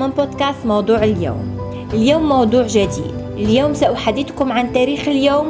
من 0.00 0.10
بودكاست 0.10 0.66
موضوع 0.66 1.04
اليوم. 1.04 1.56
اليوم 1.94 2.28
موضوع 2.28 2.66
جديد. 2.66 3.14
اليوم 3.36 3.74
سأحدثكم 3.74 4.52
عن 4.52 4.72
تاريخ 4.72 5.08
اليوم 5.08 5.46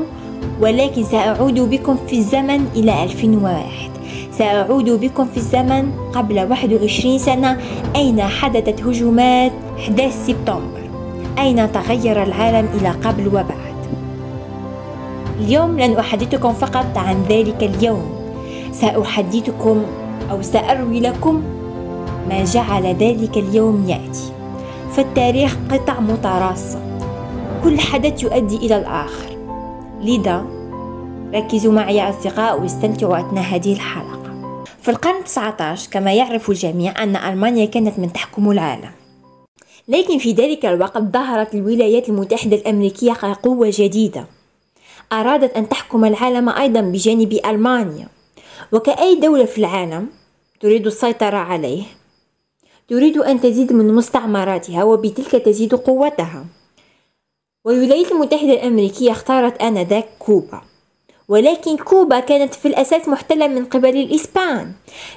ولكن 0.61 1.05
سأعود 1.05 1.61
بكم 1.61 1.97
في 2.07 2.19
الزمن 2.19 2.67
إلى 2.77 3.05
2001 3.05 3.91
سأعود 4.39 4.91
بكم 4.91 5.25
في 5.25 5.37
الزمن 5.37 5.93
قبل 6.15 6.39
21 6.51 7.19
سنة 7.19 7.59
أين 7.97 8.23
حدثت 8.23 8.83
هجومات 8.83 9.53
11 9.79 10.11
سبتمبر؟ 10.27 10.91
أين 11.39 11.73
تغير 11.73 12.23
العالم 12.23 12.69
إلى 12.81 12.89
قبل 12.89 13.29
وبعد؟ 13.29 13.77
اليوم 15.41 15.81
لن 15.81 15.97
أحدثكم 15.97 16.53
فقط 16.53 16.97
عن 16.97 17.23
ذلك 17.29 17.63
اليوم. 17.63 18.03
سأحدثكم 18.73 19.83
أو 20.31 20.43
سأروي 20.43 21.01
لكم 21.01 21.43
ما 22.29 22.45
جعل 22.45 22.87
ذلك 22.87 23.37
اليوم 23.37 23.85
يأتي. 23.89 24.40
فالتاريخ 24.97 25.57
قطع 25.71 26.01
متراصة 26.01 26.99
كل 27.65 27.81
حدث 27.81 28.23
يؤدي 28.23 28.57
إلى 28.57 28.77
الآخر. 28.77 29.31
لذا 30.01 30.47
ركزوا 31.35 31.73
معي 31.73 31.97
يا 31.97 32.11
أصدقاء 32.11 32.61
واستمتعوا 32.61 33.21
أثناء 33.21 33.45
هذه 33.45 33.73
الحلقة. 33.73 34.21
في 34.83 34.91
القرن 34.91 35.25
19 35.25 35.91
كما 35.91 36.13
يعرف 36.13 36.51
الجميع 36.51 37.03
أن 37.03 37.17
ألمانيا 37.17 37.65
كانت 37.65 37.99
من 37.99 38.13
تحكم 38.13 38.51
العالم. 38.51 38.91
لكن 39.89 40.19
في 40.19 40.33
ذلك 40.33 40.67
الوقت 40.67 41.03
ظهرت 41.03 41.55
الولايات 41.55 42.09
المتحدة 42.09 42.57
الأمريكية 42.57 43.13
كقوة 43.13 43.71
جديدة. 43.75 44.25
أرادت 45.13 45.57
أن 45.57 45.69
تحكم 45.69 46.05
العالم 46.05 46.49
أيضا 46.49 46.81
بجانب 46.81 47.39
ألمانيا. 47.47 48.09
وكأي 48.73 49.15
دولة 49.15 49.45
في 49.45 49.59
العالم 49.59 50.07
تريد 50.61 50.87
السيطرة 50.87 51.37
عليه 51.37 51.83
تريد 52.91 53.19
أن 53.19 53.41
تزيد 53.41 53.73
من 53.73 53.95
مستعمراتها 53.95 54.85
وبتلك 54.85 55.31
تزيد 55.31 55.75
قوتها 55.75 56.45
والولايات 57.65 58.13
المتحدة 58.13 58.53
الأمريكية 58.53 59.11
اختارت 59.11 59.63
آنذاك 59.63 60.09
كوبا 60.19 60.61
ولكن 61.29 61.77
كوبا 61.77 62.21
كانت 62.21 62.55
في 62.55 62.69
الأساس 62.69 63.09
محتلة 63.09 63.49
من 63.49 63.65
قبل 63.65 63.97
الإسبان 63.97 64.73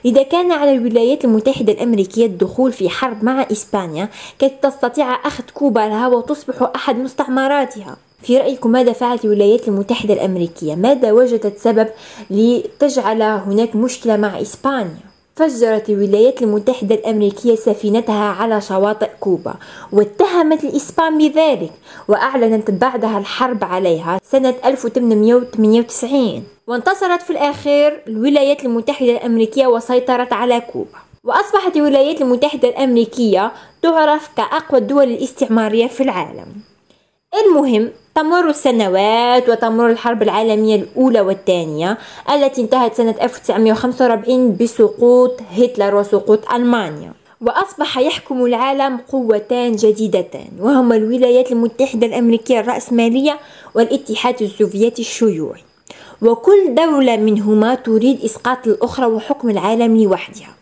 إذا 0.05 0.23
كان 0.23 0.51
على 0.51 0.71
الولايات 0.73 1.25
المتحدة 1.25 1.73
الأمريكية 1.73 2.25
الدخول 2.25 2.71
في 2.71 2.89
حرب 2.89 3.23
مع 3.23 3.47
إسبانيا 3.51 4.09
كانت 4.39 4.53
تستطيع 4.63 5.27
أخذ 5.27 5.43
كوبا 5.53 5.79
لها 5.79 6.07
وتصبح 6.07 6.71
أحد 6.75 6.95
مستعمراتها 6.95 7.97
في 8.21 8.37
رأيكم 8.37 8.71
ماذا 8.71 8.93
فعلت 8.93 9.25
الولايات 9.25 9.67
المتحدة 9.67 10.13
الأمريكية؟ 10.13 10.75
ماذا 10.75 11.11
وجدت 11.11 11.57
سبب 11.57 11.87
لتجعل 12.29 13.21
هناك 13.21 13.75
مشكلة 13.75 14.17
مع 14.17 14.41
إسبانيا؟ 14.41 15.12
فجرت 15.35 15.89
الولايات 15.89 16.41
المتحدة 16.41 16.95
الأمريكية 16.95 17.55
سفينتها 17.55 18.25
على 18.25 18.61
شواطئ 18.61 19.09
كوبا 19.19 19.53
واتهمت 19.91 20.63
الإسبان 20.63 21.17
بذلك 21.17 21.71
وأعلنت 22.07 22.71
بعدها 22.71 23.17
الحرب 23.17 23.63
عليها 23.63 24.19
سنة 24.23 24.55
1898 24.65 26.43
وانتصرت 26.67 27.21
في 27.21 27.29
الأخير 27.29 28.03
الولايات 28.07 28.65
المتحدة 28.65 29.11
الأمريكية 29.11 29.67
وسيطرت 29.67 30.33
على 30.33 30.61
كوبا. 30.61 30.99
وأصبحت 31.23 31.75
الولايات 31.75 32.21
المتحدة 32.21 32.69
الأمريكية 32.69 33.51
تعرف 33.81 34.29
كأقوى 34.37 34.79
الدول 34.79 35.03
الاستعمارية 35.03 35.87
في 35.87 36.03
العالم. 36.03 36.45
المهم 37.41 37.91
تمر 38.15 38.49
السنوات 38.49 39.49
وتمر 39.49 39.89
الحرب 39.89 40.23
العالمية 40.23 40.75
الأولى 40.75 41.21
والثانية 41.21 41.97
التي 42.33 42.61
انتهت 42.61 42.95
سنة 42.95 43.15
1945 43.21 44.57
بسقوط 44.57 45.39
هتلر 45.57 45.95
وسقوط 45.95 46.51
ألمانيا. 46.51 47.13
وأصبح 47.41 47.97
يحكم 47.97 48.45
العالم 48.45 48.97
قوتان 48.97 49.75
جديدتان 49.75 50.47
وهما 50.59 50.95
الولايات 50.95 51.51
المتحدة 51.51 52.07
الأمريكية 52.07 52.59
الرأسمالية 52.59 53.39
والاتحاد 53.75 54.41
السوفيتي 54.41 55.01
الشيوعي. 55.01 55.61
وكل 56.21 56.75
دولة 56.75 57.17
منهما 57.17 57.75
تريد 57.75 58.23
إسقاط 58.25 58.67
الأخرى 58.67 59.05
وحكم 59.05 59.49
العالم 59.49 60.03
لوحدها. 60.03 60.55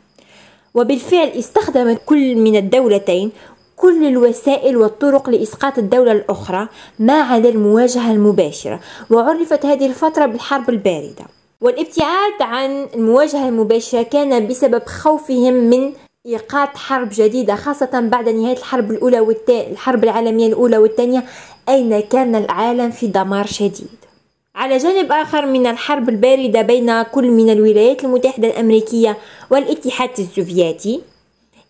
وبالفعل 0.73 1.27
استخدمت 1.27 2.01
كل 2.05 2.35
من 2.35 2.55
الدولتين 2.55 3.31
كل 3.81 4.05
الوسائل 4.07 4.77
والطرق 4.77 5.29
لإسقاط 5.29 5.77
الدولة 5.77 6.11
الأخرى 6.11 6.67
ما 6.99 7.21
عدا 7.21 7.49
المواجهة 7.49 8.11
المباشرة 8.11 8.79
وعرفت 9.09 9.65
هذه 9.65 9.85
الفترة 9.85 10.25
بالحرب 10.25 10.69
الباردة. 10.69 11.25
والابتعاد 11.61 12.41
عن 12.41 12.87
المواجهة 12.95 13.49
المباشرة 13.49 14.01
كان 14.03 14.47
بسبب 14.47 14.83
خوفهم 14.85 15.53
من 15.53 15.93
إيقاع 16.25 16.65
حرب 16.65 17.09
جديدة 17.11 17.55
خاصة 17.55 18.09
بعد 18.11 18.29
نهاية 18.29 18.57
الحرب 18.57 18.91
الأولى 18.91 19.19
والثانية 19.19 19.71
الحرب 19.71 20.03
العالمية 20.03 20.47
الأولى 20.47 20.77
والثانية 20.77 21.23
أين 21.69 21.99
كان 21.99 22.35
العالم 22.35 22.91
في 22.91 23.07
دمار 23.07 23.45
شديد؟ 23.45 23.87
على 24.55 24.77
جانب 24.77 25.11
آخر 25.11 25.45
من 25.45 25.67
الحرب 25.67 26.09
الباردة 26.09 26.61
بين 26.61 27.01
كل 27.01 27.31
من 27.31 27.49
الولايات 27.49 28.03
المتحدة 28.03 28.47
الأمريكية 28.47 29.17
والاتحاد 29.51 30.09
السوفيتي 30.19 31.01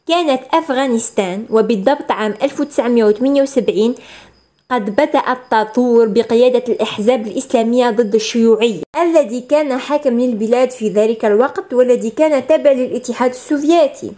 كانت 0.08 0.42
أفغانستان 0.54 1.46
وبالضبط 1.50 2.12
عام 2.12 2.34
1978 2.44 3.96
قد 4.72 4.90
بدأ 4.90 5.24
التطور 5.32 6.08
بقيادة 6.08 6.64
الأحزاب 6.74 7.28
الإسلامية 7.28 7.90
ضد 7.90 8.16
الشيوعية 8.16 8.82
الذي 9.02 9.42
كان 9.42 9.78
حاكم 9.78 10.20
للبلاد 10.20 10.72
في 10.72 10.90
ذلك 10.90 11.26
الوقت 11.26 11.74
والذي 11.74 12.10
كان 12.10 12.48
تابع 12.48 12.72
للاتحاد 12.72 13.30
السوفيتي. 13.30 14.12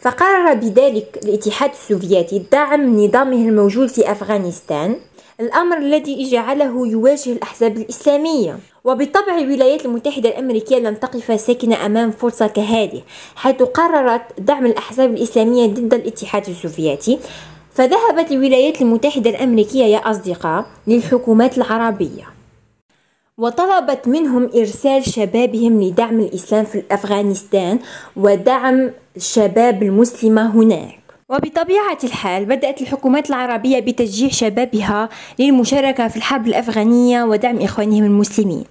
فقرر 0.00 0.54
بذلك 0.54 1.20
الاتحاد 1.24 1.70
السوفيتي 1.70 2.42
دعم 2.52 3.04
نظامه 3.04 3.48
الموجود 3.48 3.88
في 3.88 4.12
أفغانستان 4.12 4.96
الأمر 5.40 5.78
الذي 5.78 6.30
جعله 6.30 6.88
يواجه 6.88 7.32
الأحزاب 7.32 7.76
الإسلامية. 7.76 8.58
وبالطبع 8.88 9.38
الولايات 9.38 9.84
المتحدة 9.86 10.28
الأمريكية 10.28 10.78
لن 10.78 11.00
تقف 11.00 11.40
ساكنة 11.40 11.86
أمام 11.86 12.10
فرصة 12.10 12.46
كهذه 12.46 13.02
حيث 13.36 13.62
قررت 13.62 14.22
دعم 14.38 14.66
الأحزاب 14.66 15.10
الإسلامية 15.14 15.66
ضد 15.66 15.94
الاتحاد 15.94 16.48
السوفيتي. 16.48 17.18
فذهبت 17.74 18.32
الولايات 18.32 18.82
المتحدة 18.82 19.30
الأمريكية 19.30 19.84
يا 19.84 19.98
أصدقاء 19.98 20.66
للحكومات 20.86 21.58
العربية. 21.58 22.24
وطلبت 23.38 24.08
منهم 24.08 24.50
إرسال 24.56 25.04
شبابهم 25.04 25.82
لدعم 25.82 26.20
الإسلام 26.20 26.64
في 26.64 26.82
أفغانستان 26.90 27.78
ودعم 28.16 28.90
الشباب 29.16 29.82
المسلمة 29.82 30.56
هناك. 30.56 30.97
وبطبيعة 31.30 31.98
الحال 32.04 32.44
بدأت 32.44 32.82
الحكومات 32.82 33.30
العربية 33.30 33.80
بتشجيع 33.80 34.28
شبابها 34.28 35.08
للمشاركة 35.38 36.08
في 36.08 36.16
الحرب 36.16 36.46
الأفغانية 36.46 37.22
ودعم 37.24 37.58
إخوانهم 37.60 38.04
المسلمين. 38.04 38.64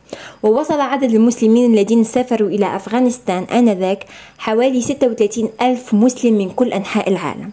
ووصل 0.44 0.80
عدد 0.80 1.14
المسلمين 1.14 1.74
الذين 1.74 2.04
سافروا 2.04 2.50
إلى 2.50 2.76
أفغانستان 2.76 3.44
آنذاك 3.44 4.06
حوالي 4.38 4.82
36 4.82 5.50
ألف 5.62 5.94
مسلم 5.94 6.34
من 6.38 6.50
كل 6.50 6.74
أنحاء 6.74 7.10
العالم. 7.10 7.52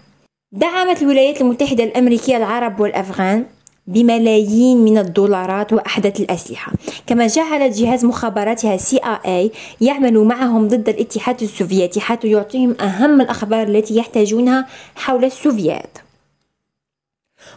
دعمت 0.52 1.02
الولايات 1.02 1.40
المتحدة 1.40 1.84
الأمريكية 1.84 2.36
العرب 2.36 2.80
والأفغان 2.80 3.44
بملايين 3.86 4.84
من 4.84 4.98
الدولارات 4.98 5.72
وأحدث 5.72 6.20
الأسلحة. 6.20 6.72
كما 7.06 7.26
جعلت 7.26 7.78
جهاز 7.78 8.04
مخابراتها 8.04 8.76
CIA 8.76 9.50
يعمل 9.80 10.18
معهم 10.18 10.68
ضد 10.68 10.88
الاتحاد 10.88 11.42
السوفيتي 11.42 12.00
حتى 12.00 12.28
يعطيهم 12.28 12.76
أهم 12.80 13.20
الأخبار 13.20 13.66
التي 13.66 13.96
يحتاجونها 13.96 14.66
حول 14.96 15.24
السوفيات 15.24 15.98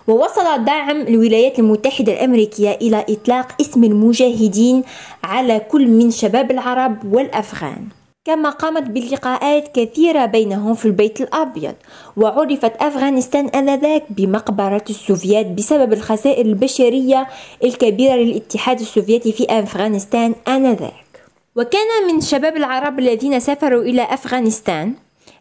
ووصل 0.08 0.66
دعم 0.66 1.02
الولايات 1.02 1.60
المتحدة 1.60 2.14
الأمريكية 2.14 2.72
إلى 2.72 3.06
إطلاق 3.10 3.62
اسم 3.62 3.84
المجاهدين 3.84 4.84
على 5.24 5.60
كل 5.60 5.88
من 5.88 6.12
شباب 6.12 6.52
العرب 6.52 7.14
والأفغان. 7.14 7.88
كما 8.28 8.50
قامت 8.50 8.84
بلقاءات 8.84 9.76
كثيرة 9.76 10.26
بينهم 10.26 10.74
في 10.74 10.86
البيت 10.86 11.22
الأبيض 11.22 11.76
وعرفت 12.18 12.72
أفغانستان 12.82 13.48
آنذاك 13.48 14.04
بمقبرة 14.10 14.84
السوفيات 14.90 15.46
بسبب 15.46 15.94
الخسائر 15.94 16.46
البشرية 16.46 17.28
الكبيرة 17.64 18.16
للاتحاد 18.16 18.80
السوفيتي 18.80 19.32
في 19.32 19.46
أفغانستان 19.50 20.36
آنذاك. 20.48 21.08
وكان 21.56 22.08
من 22.08 22.22
شباب 22.22 22.58
العرب 22.58 23.00
الذين 23.00 23.40
سافروا 23.40 23.82
إلى 23.82 24.02
أفغانستان 24.02 24.94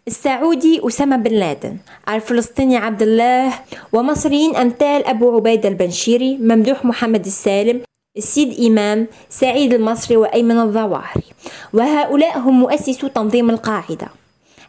السعودي 0.08 0.80
أسامة 0.86 1.16
بن 1.16 1.30
لادن 1.30 1.76
الفلسطيني 2.08 2.76
عبد 2.76 3.02
الله 3.02 3.52
ومصريين 3.92 4.56
أمثال 4.56 5.06
أبو 5.06 5.36
عبيدة 5.36 5.68
البنشيري 5.68 6.36
ممدوح 6.36 6.84
محمد 6.84 7.26
السالم 7.26 7.85
السيد 8.16 8.60
إمام 8.60 9.06
سعيد 9.30 9.74
المصري 9.74 10.16
وأيمن 10.16 10.58
الظواهري. 10.58 11.24
وهؤلاء 11.72 12.38
هم 12.38 12.60
مؤسسو 12.60 13.08
تنظيم 13.08 13.50
القاعدة 13.50 14.08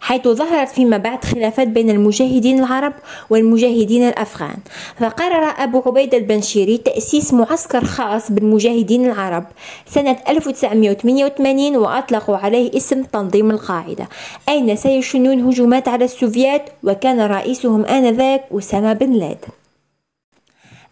حيث 0.02 0.28
ظهرت 0.28 0.70
فيما 0.70 0.98
بعد 0.98 1.26
خلافات 1.26 1.68
بين 1.68 1.90
المجاهدين 1.90 2.60
العرب 2.60 2.94
والمجاهدين 3.30 4.08
الأفغان. 4.08 4.58
فقرر 5.00 5.54
أبو 5.58 5.82
عبيدة 5.86 6.18
البنشيري 6.18 6.78
تأسيس 6.78 7.34
معسكر 7.34 7.86
خاص 7.86 8.32
بالمجاهدين 8.32 9.06
العرب 9.06 9.46
سنة 9.86 10.18
1988 10.30 11.76
وأطلقوا 11.76 12.38
عليه 12.38 12.78
اسم 12.78 13.04
تنظيم 13.04 13.52
القاعدة 13.52 14.10
أين 14.50 14.76
سيشنون 14.76 15.42
هجومات 15.42 15.88
على 15.88 16.06
السوفيات 16.06 16.70
وكان 16.84 17.22
رئيسهم 17.22 17.86
آنذاك 17.86 18.44
أسامة 18.52 18.94
بن 18.94 19.14
لادن. 19.14 19.67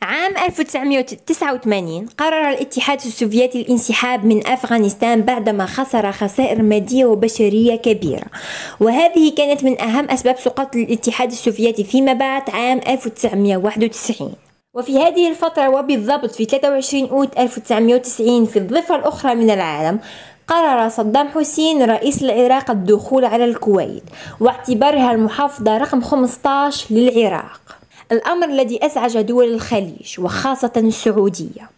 عام 0.05 0.37
1989 0.37 2.05
قرر 2.17 2.49
الاتحاد 2.49 3.01
السوفيتي 3.05 3.61
الانسحاب 3.61 4.25
من 4.25 4.47
أفغانستان 4.47 5.21
بعدما 5.21 5.65
خسر 5.65 6.11
خسائر 6.11 6.61
مادية 6.61 7.05
وبشرية 7.05 7.75
كبيرة. 7.75 8.25
وهذه 8.79 9.35
كانت 9.37 9.63
من 9.63 9.81
أهم 9.81 10.09
أسباب 10.09 10.37
سقوط 10.37 10.75
الاتحاد 10.75 11.31
السوفيتي 11.31 11.83
فيما 11.83 12.13
بعد 12.13 12.49
عام 12.49 12.81
1991 12.87 14.33
وفي 14.73 14.99
هذه 14.99 15.29
الفترة 15.29 15.69
وبالضبط 15.69 16.31
في 16.31 16.45
23 16.45 17.09
أوت 17.09 17.37
1990 17.37 18.45
في 18.45 18.59
الضفة 18.59 18.95
الأخرى 18.95 19.35
من 19.35 19.49
العالم 19.49 19.99
قرر 20.47 20.89
صدام 20.89 21.27
حسين 21.27 21.83
رئيس 21.83 22.23
العراق 22.23 22.71
الدخول 22.71 23.25
على 23.25 23.45
الكويت 23.45 24.03
واعتبارها 24.39 25.11
المحافظة 25.11 25.77
رقم 25.77 26.01
15 26.01 26.95
للعراق. 26.95 27.61
الأمر 28.11 28.49
الذي 28.49 28.85
أزعج 28.85 29.21
دول 29.21 29.53
الخليج 29.53 30.19
وخاصة 30.19 30.71
السعودية. 30.77 31.69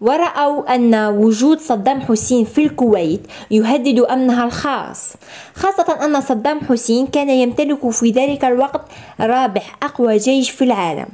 ورأوا 0.00 0.74
أن 0.74 0.94
وجود 0.94 1.60
صدام 1.60 2.00
حسين 2.00 2.44
في 2.44 2.62
الكويت 2.62 3.20
يهدد 3.50 4.00
أمنها 4.00 4.44
الخاص 4.44 5.12
خاصة 5.54 6.04
أن 6.04 6.20
صدام 6.20 6.60
حسين 6.60 7.06
كان 7.06 7.30
يمتلك 7.30 7.90
في 7.90 8.10
ذلك 8.10 8.44
الوقت 8.44 8.80
رابح 9.20 9.76
أقوى 9.82 10.16
جيش 10.16 10.50
في 10.50 10.64
العالم. 10.64 11.06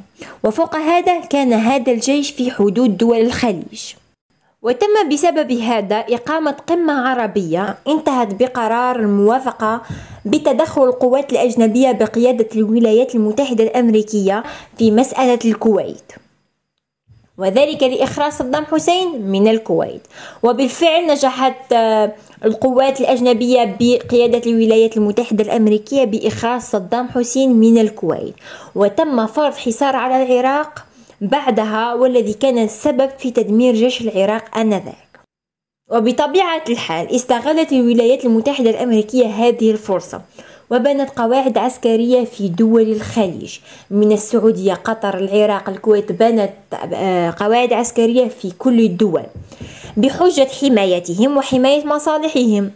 وفوق 0.45 0.77
هذا 0.77 1.21
كان 1.21 1.53
هذا 1.53 1.93
الجيش 1.93 2.31
في 2.31 2.51
حدود 2.51 2.97
دول 2.97 3.19
الخليج. 3.19 3.95
وتم 4.63 5.09
بسبب 5.13 5.53
هذا 5.53 5.97
إقامة 5.97 6.51
قمة 6.51 7.09
عربية 7.09 7.79
انتهت 7.89 8.35
بقرار 8.35 8.97
الموافقة 8.97 9.83
بتدخل 10.25 10.85
القوات 10.85 11.33
الأجنبية 11.33 11.93
بقيادة 11.93 12.49
الولايات 12.57 13.15
المتحدة 13.15 13.65
الأمريكية 13.65 14.43
في 14.79 14.91
مسألة 14.91 15.39
الكويت. 15.45 16.13
وذلك 17.39 17.83
لإخراج 17.83 18.33
صدام 18.33 18.65
حسين 18.65 19.23
من 19.23 19.49
الكويت. 19.49 20.03
وبالفعل 20.43 21.07
نجحت 21.07 21.73
آه، 21.73 22.13
القوات 22.45 23.01
الأجنبية 23.01 23.77
بقيادة 23.81 24.51
الولايات 24.51 24.97
المتحدة 24.97 25.45
الأمريكية 25.45 26.05
بإخراج 26.05 26.61
صدام 26.61 27.09
حسين 27.09 27.53
من 27.53 27.79
الكويت. 27.79 28.35
وتم 28.75 29.27
فرض 29.27 29.55
حصار 29.55 29.97
على 29.97 30.23
العراق 30.23 30.85
بعدها 31.23 31.95
والذي 31.95 32.33
كان 32.33 32.59
السبب 32.59 33.11
في 33.19 33.31
تدمير 33.31 33.75
جيش 33.75 34.01
العراق 34.01 34.59
آنذاك. 34.59 35.21
وبطبيعة 35.91 36.65
الحال 36.69 37.15
استغلت 37.15 37.73
الولايات 37.73 38.25
المتحدة 38.25 38.71
الأمريكية 38.71 39.27
هذه 39.27 39.71
الفرصة 39.71 40.23
وبنت 40.71 41.11
قواعد 41.11 41.59
عسكرية 41.59 42.25
في 42.25 42.49
دول 42.49 42.93
الخليج. 42.93 43.59
من 43.91 44.13
السعودية 44.13 44.75
قطر 44.75 45.19
العراق 45.19 45.69
الكويت 45.69 46.13
بنت 46.13 46.53
آه، 46.95 47.35
قواعد 47.39 47.73
عسكرية 47.73 48.29
في 48.29 48.51
كل 48.51 48.81
الدول. 48.81 49.25
بحجة 49.97 50.49
حمايتهم 50.61 51.37
وحماية 51.37 51.87
مصالحهم. 51.87 52.71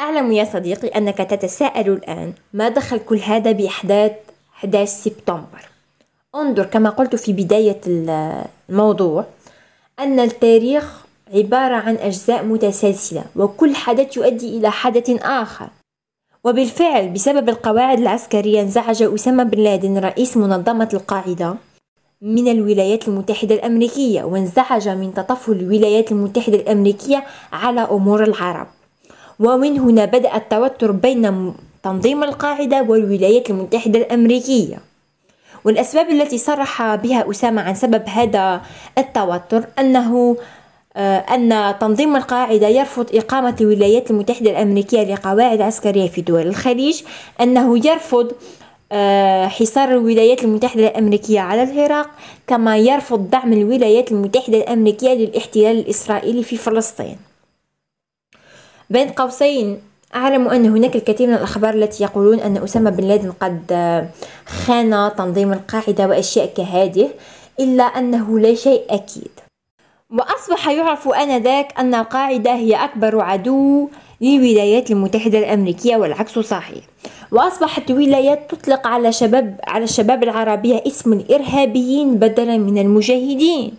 أعلم 0.00 0.32
يا 0.32 0.44
صديقي 0.44 0.88
أنك 0.88 1.18
تتساءل 1.18 1.90
الآن 1.90 2.32
ما 2.52 2.68
دخل 2.68 2.98
كل 2.98 3.18
هذا 3.18 3.52
بأحداث 3.52 4.12
11 4.54 4.86
سبتمبر؟ 4.92 5.75
انظر 6.40 6.66
كما 6.66 6.90
قلت 6.90 7.16
في 7.16 7.32
بداية 7.32 7.80
الموضوع 8.70 9.24
أن 9.98 10.20
التاريخ 10.20 11.06
عبارة 11.34 11.74
عن 11.74 11.96
أجزاء 11.96 12.44
متسلسلة 12.44 13.24
وكل 13.36 13.74
حدث 13.74 14.16
يؤدي 14.16 14.58
إلى 14.58 14.70
حدث 14.70 15.10
آخر. 15.22 15.68
وبالفعل 16.44 17.08
بسبب 17.08 17.48
القواعد 17.48 17.98
العسكرية 17.98 18.60
انزعج 18.60 19.02
أسامة 19.02 19.44
بن 19.44 19.58
لادن 19.62 19.98
رئيس 19.98 20.36
منظمة 20.36 20.88
القاعدة 20.94 21.54
من 22.22 22.48
الولايات 22.48 23.08
المتحدة 23.08 23.54
الأمريكية 23.54 24.24
وانزعج 24.24 24.88
من 24.88 25.14
تطفل 25.14 25.52
الولايات 25.52 26.12
المتحدة 26.12 26.56
الأمريكية 26.56 27.24
على 27.52 27.80
أمور 27.80 28.24
العرب. 28.24 28.66
ومن 29.40 29.78
هنا 29.78 30.04
بدأ 30.04 30.36
التوتر 30.36 30.90
بين 30.90 31.54
تنظيم 31.82 32.24
القاعدة 32.24 32.82
والولايات 32.82 33.50
المتحدة 33.50 33.98
الأمريكية. 33.98 34.78
والأسباب 35.66 36.10
التي 36.10 36.38
صرح 36.38 36.94
بها 36.94 37.30
أسامة 37.30 37.62
عن 37.62 37.74
سبب 37.74 38.08
هذا 38.08 38.62
التوتر 38.98 39.64
أنه 39.78 40.36
آه، 40.96 41.18
أن 41.18 41.74
تنظيم 41.78 42.16
القاعدة 42.16 42.68
يرفض 42.68 43.16
إقامة 43.16 43.56
الولايات 43.60 44.10
المتحدة 44.10 44.50
الأمريكية 44.50 45.02
لقواعد 45.02 45.60
عسكرية 45.60 46.08
في 46.08 46.20
دول 46.20 46.46
الخليج 46.46 47.02
أنه 47.40 47.86
يرفض 47.86 48.32
آه، 48.92 49.46
حصار 49.46 49.88
الولايات 49.88 50.44
المتحدة 50.44 50.88
الأمريكية 50.88 51.40
على 51.40 51.62
العراق 51.62 52.10
كما 52.46 52.78
يرفض 52.78 53.30
دعم 53.30 53.52
الولايات 53.52 54.12
المتحدة 54.12 54.58
الأمريكية 54.58 55.14
للاحتلال 55.14 55.78
الإسرائيلي 55.78 56.42
في 56.42 56.56
فلسطين. 56.56 57.16
بين 58.90 59.08
قوسين 59.08 59.80
أعلم 60.14 60.48
أن 60.48 60.66
هناك 60.66 60.96
الكثير 60.96 61.26
من 61.28 61.34
الأخبار 61.34 61.74
التي 61.74 62.04
يقولون 62.04 62.40
أن 62.40 62.56
أسامة 62.56 62.90
بن 62.90 63.04
لادن 63.04 63.32
قد 63.32 63.72
خان 64.46 65.10
تنظيم 65.18 65.52
القاعدة 65.52 66.06
وأشياء 66.08 66.46
كهذه 66.56 67.10
إلا 67.60 67.84
أنه 67.84 68.38
لا 68.38 68.54
شيء 68.54 68.82
أكيد. 68.90 69.30
وأصبح 70.10 70.68
يعرف 70.68 71.08
آنذاك 71.08 71.78
أن 71.78 71.94
القاعدة 71.94 72.52
هي 72.54 72.84
أكبر 72.84 73.20
عدو 73.20 73.88
للولايات 74.20 74.90
المتحدة 74.90 75.38
الأمريكية 75.38 75.96
والعكس 75.96 76.38
صحيح. 76.38 76.84
وأصبحت 77.32 77.90
الولايات 77.90 78.50
تطلق 78.50 78.86
على 78.86 79.12
شباب 79.12 79.60
على 79.66 79.84
الشباب 79.84 80.22
العربية 80.22 80.82
اسم 80.86 81.12
الإرهابيين 81.12 82.14
بدلا 82.14 82.56
من 82.58 82.78
المجاهدين 82.78 83.72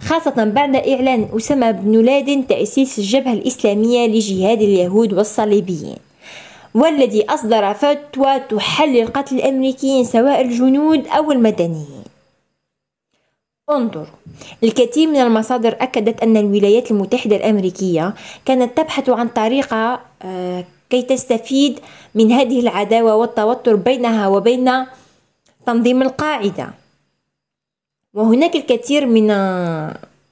خاصة 0.00 0.44
بعد 0.44 0.76
إعلان 0.76 1.28
أسامة 1.36 1.70
بن 1.70 2.04
لادن 2.04 2.46
تأسيس 2.46 2.98
الجبهة 2.98 3.32
الإسلامية 3.32 4.06
لجهاد 4.06 4.62
اليهود 4.62 5.12
والصليبيين 5.12 5.96
والذي 6.74 7.24
أصدر 7.28 7.74
فتوى 7.74 8.40
تحلل 8.50 9.06
قتل 9.06 9.36
الأمريكيين 9.36 10.04
سواء 10.04 10.40
الجنود 10.40 11.06
أو 11.06 11.32
المدنيين. 11.32 12.01
انظر. 13.70 14.06
الكثير 14.64 15.08
من 15.08 15.16
المصادر 15.16 15.76
أكدت 15.80 16.22
أن 16.22 16.36
الولايات 16.36 16.90
المتحدة 16.90 17.36
الأمريكية 17.36 18.14
كانت 18.44 18.76
تبحث 18.76 19.08
عن 19.08 19.28
طريقة 19.28 20.00
آه، 20.22 20.64
كي 20.90 21.02
تستفيد 21.02 21.80
من 22.14 22.32
هذه 22.32 22.60
العداوة 22.60 23.16
والتوتر 23.16 23.76
بينها 23.76 24.28
وبين 24.28 24.70
تنظيم 25.66 26.02
القاعدة. 26.02 26.70
وهناك 28.14 28.56
الكثير 28.56 29.06
من 29.06 29.26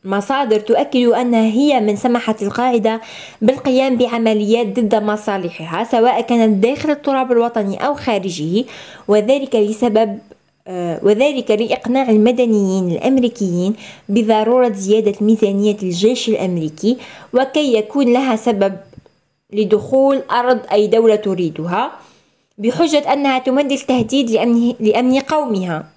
مصادر 0.04 0.60
تؤكد 0.60 1.06
أنها 1.06 1.44
هي 1.44 1.80
من 1.80 1.96
سمحت 1.96 2.42
القاعدة 2.42 3.00
بالقيام 3.42 3.96
بعمليات 3.96 4.66
ضد 4.66 4.94
مصالحها 4.94 5.84
سواء 5.84 6.20
كانت 6.20 6.64
داخل 6.64 6.90
التراب 6.90 7.32
الوطني 7.32 7.86
أو 7.86 7.94
خارجه 7.94 8.64
وذلك 9.08 9.56
لسبب 9.56 10.08
آه، 10.08 10.29
وذلك 11.02 11.50
لإقناع 11.50 12.10
المدنيين 12.10 12.90
الأمريكيين 12.90 13.74
بضرورة 14.08 14.68
زيادة 14.68 15.14
ميزانية 15.20 15.76
الجيش 15.82 16.28
الأمريكي 16.28 16.98
وكي 17.34 17.74
يكون 17.74 18.12
لها 18.12 18.36
سبب 18.36 18.76
لدخول 19.52 20.22
أرض 20.30 20.60
أي 20.72 20.86
دولة 20.86 21.16
تريدها 21.16 21.92
بحجة 22.58 23.12
أنها 23.12 23.38
تمثل 23.38 23.78
تهديد 23.86 24.30
لأمن, 24.30 24.74
لأمن 24.80 25.20
قومها. 25.20 25.88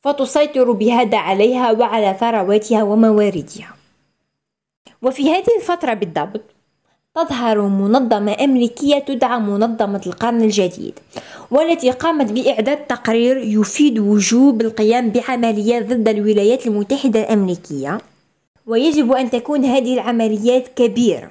فتسيطر 0.00 0.72
بهذا 0.72 1.18
عليها 1.18 1.72
وعلى 1.72 2.16
ثرواتها 2.20 2.82
ومواردها. 2.82 3.74
وفي 5.02 5.30
هذه 5.30 5.56
الفترة 5.60 5.94
بالضبط 5.94 6.55
تظهر 7.16 7.60
منظمة 7.62 8.36
أمريكية 8.44 8.98
تدعى 8.98 9.40
منظمة 9.40 10.00
القرن 10.06 10.42
الجديد 10.42 10.98
والتي 11.50 11.90
قامت 11.90 12.32
بإعداد 12.32 12.76
تقرير 12.76 13.36
يفيد 13.36 13.98
وجوب 13.98 14.60
القيام 14.60 15.10
بعمليات 15.10 15.86
ضد 15.86 16.08
الولايات 16.08 16.66
المتحدة 16.66 17.20
الأمريكية. 17.20 17.98
ويجب 18.66 19.12
أن 19.12 19.30
تكون 19.30 19.64
هذه 19.64 19.94
العمليات 19.94 20.68
كبيرة. 20.68 21.30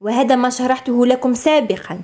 وهذا 0.00 0.36
ما 0.36 0.50
شرحته 0.50 1.06
لكم 1.06 1.34
سابقا. 1.34 2.00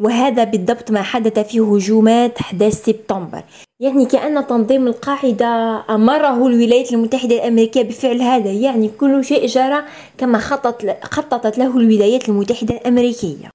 وهذا 0.00 0.44
بالضبط 0.44 0.90
ما 0.90 1.02
حدث 1.02 1.38
في 1.38 1.60
هجومات 1.60 2.38
11 2.38 2.74
سبتمبر. 2.74 3.42
يعني 3.82 4.06
كأن 4.06 4.46
تنظيم 4.46 4.86
القاعدة 4.86 5.46
أمره 5.90 6.46
الولايات 6.46 6.92
المتحدة 6.92 7.34
الأمريكية 7.36 7.82
بفعل 7.82 8.22
هذا 8.22 8.50
يعني 8.50 8.88
كل 8.88 9.24
شيء 9.24 9.46
جرى 9.46 9.82
كما 10.18 10.38
خطط 10.38 10.86
خططت 11.02 11.58
له 11.58 11.76
الولايات 11.76 12.28
المتحدة 12.28 12.74
الأمريكية. 12.74 13.50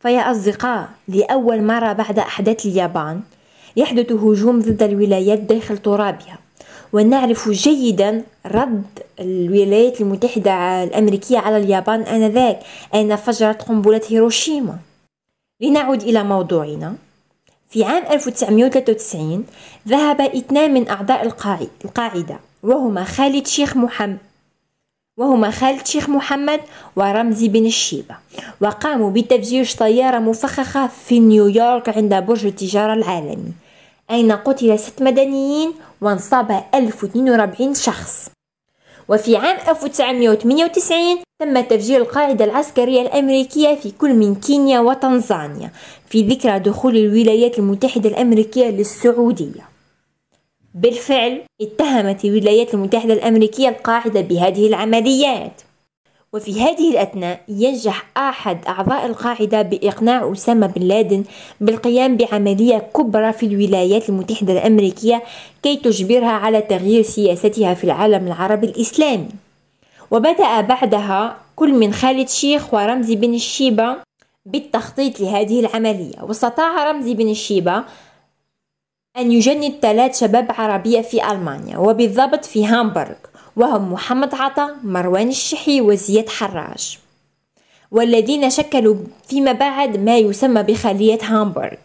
فيا 0.00 0.30
أصدقاء 0.30 0.88
لأول 1.08 1.62
مرة 1.62 1.92
بعد 1.92 2.18
أحداث 2.18 2.66
اليابان 2.66 3.20
يحدث 3.76 4.12
هجوم 4.12 4.60
ضد 4.60 4.82
الولايات 4.82 5.38
داخل 5.38 5.78
ترابها 5.78 6.38
ونعرف 6.92 7.48
جيدا 7.48 8.22
رد 8.46 8.84
الولايات 9.20 10.00
المتحدة 10.00 10.84
الأمريكية 10.84 11.38
على 11.38 11.56
اليابان 11.56 12.00
آنذاك 12.00 12.60
أين 12.94 13.16
فجرت 13.16 13.62
قنبلة 13.62 14.00
هيروشيما. 14.08 14.78
لنعود 15.60 16.02
إلى 16.02 16.24
موضوعنا. 16.24 17.07
في 17.70 17.84
عام 17.84 18.02
1993 18.12 19.44
ذهب 19.88 20.20
إثنان 20.20 20.74
من 20.74 20.88
أعضاء 20.88 21.26
القاعدة 21.84 22.40
وهما 22.62 23.04
خالد 23.04 23.46
شيخ 23.46 23.76
محمد 23.76 24.18
وهما 25.16 25.50
خالد 25.50 25.86
شيخ 25.86 26.08
محمد 26.08 26.60
ورمزي 26.96 27.48
بن 27.48 27.66
الشيبة. 27.66 28.16
وقاموا 28.60 29.10
بتفجير 29.10 29.68
طيارة 29.78 30.18
مفخخة 30.18 30.86
في 30.86 31.20
نيويورك 31.20 31.88
عند 31.88 32.14
برج 32.14 32.46
التجارة 32.46 32.92
العالمي 32.94 33.52
أين 34.10 34.32
قتل 34.32 34.78
ست 34.78 35.02
مدنيين 35.02 35.72
وانصاب 36.00 36.64
1042 36.74 37.74
شخص. 37.74 38.28
وفي 39.08 39.36
عام 39.36 39.56
1998 39.68 41.18
تم 41.40 41.60
تفجير 41.60 42.00
القاعدة 42.00 42.44
العسكرية 42.44 43.02
الأمريكية 43.02 43.74
في 43.74 43.90
كل 43.90 44.14
من 44.14 44.34
كينيا 44.34 44.80
وتنزانيا 44.80 45.70
في 46.06 46.22
ذكرى 46.22 46.58
دخول 46.58 46.96
الولايات 46.96 47.58
المتحدة 47.58 48.08
الأمريكية 48.08 48.70
للسعودية. 48.70 49.68
بالفعل 50.74 51.42
اتهمت 51.60 52.24
الولايات 52.24 52.74
المتحدة 52.74 53.14
الأمريكية 53.14 53.68
القاعدة 53.68 54.20
بهذه 54.20 54.66
العمليات. 54.66 55.62
وفي 56.32 56.60
هذه 56.60 56.90
الأثناء 56.90 57.40
ينجح 57.48 58.06
أحد 58.16 58.66
أعضاء 58.66 59.06
القاعدة 59.06 59.62
بإقناع 59.62 60.32
أسامة 60.32 60.66
بن 60.66 60.82
لادن 60.82 61.24
بالقيام 61.60 62.16
بعملية 62.16 62.78
كبرى 62.78 63.32
في 63.32 63.46
الولايات 63.46 64.08
المتحدة 64.08 64.52
الأمريكية 64.52 65.22
كي 65.62 65.76
تجبرها 65.76 66.30
على 66.30 66.60
تغيير 66.60 67.02
سياستها 67.02 67.74
في 67.74 67.84
العالم 67.84 68.26
العربي 68.26 68.66
الإسلامي. 68.66 69.28
وبدأ 70.10 70.60
بعدها 70.60 71.36
كل 71.56 71.72
من 71.72 71.92
خالد 71.92 72.28
شيخ 72.28 72.74
ورمزي 72.74 73.16
بن 73.16 73.34
الشيبة 73.34 73.96
بالتخطيط 74.46 75.20
لهذه 75.20 75.60
العملية. 75.60 76.22
واستطاع 76.22 76.90
رمزي 76.90 77.14
بن 77.14 77.28
الشيبة 77.28 77.84
أن 79.16 79.32
يجند 79.32 79.72
ثلاث 79.82 80.20
شباب 80.20 80.52
عربية 80.58 81.00
في 81.00 81.30
ألمانيا 81.30 81.78
وبالضبط 81.78 82.44
في 82.44 82.66
هامبورغ. 82.66 83.27
وهم 83.58 83.92
محمد 83.92 84.34
عطا 84.34 84.74
مروان 84.84 85.28
الشحي 85.28 85.80
وزياد 85.80 86.28
حراج. 86.28 86.98
والذين 87.90 88.50
شكلوا 88.50 88.96
فيما 89.28 89.52
بعد 89.52 89.96
ما 89.96 90.18
يسمى 90.18 90.62
بخلية 90.62 91.18
هامبورغ. 91.22 91.76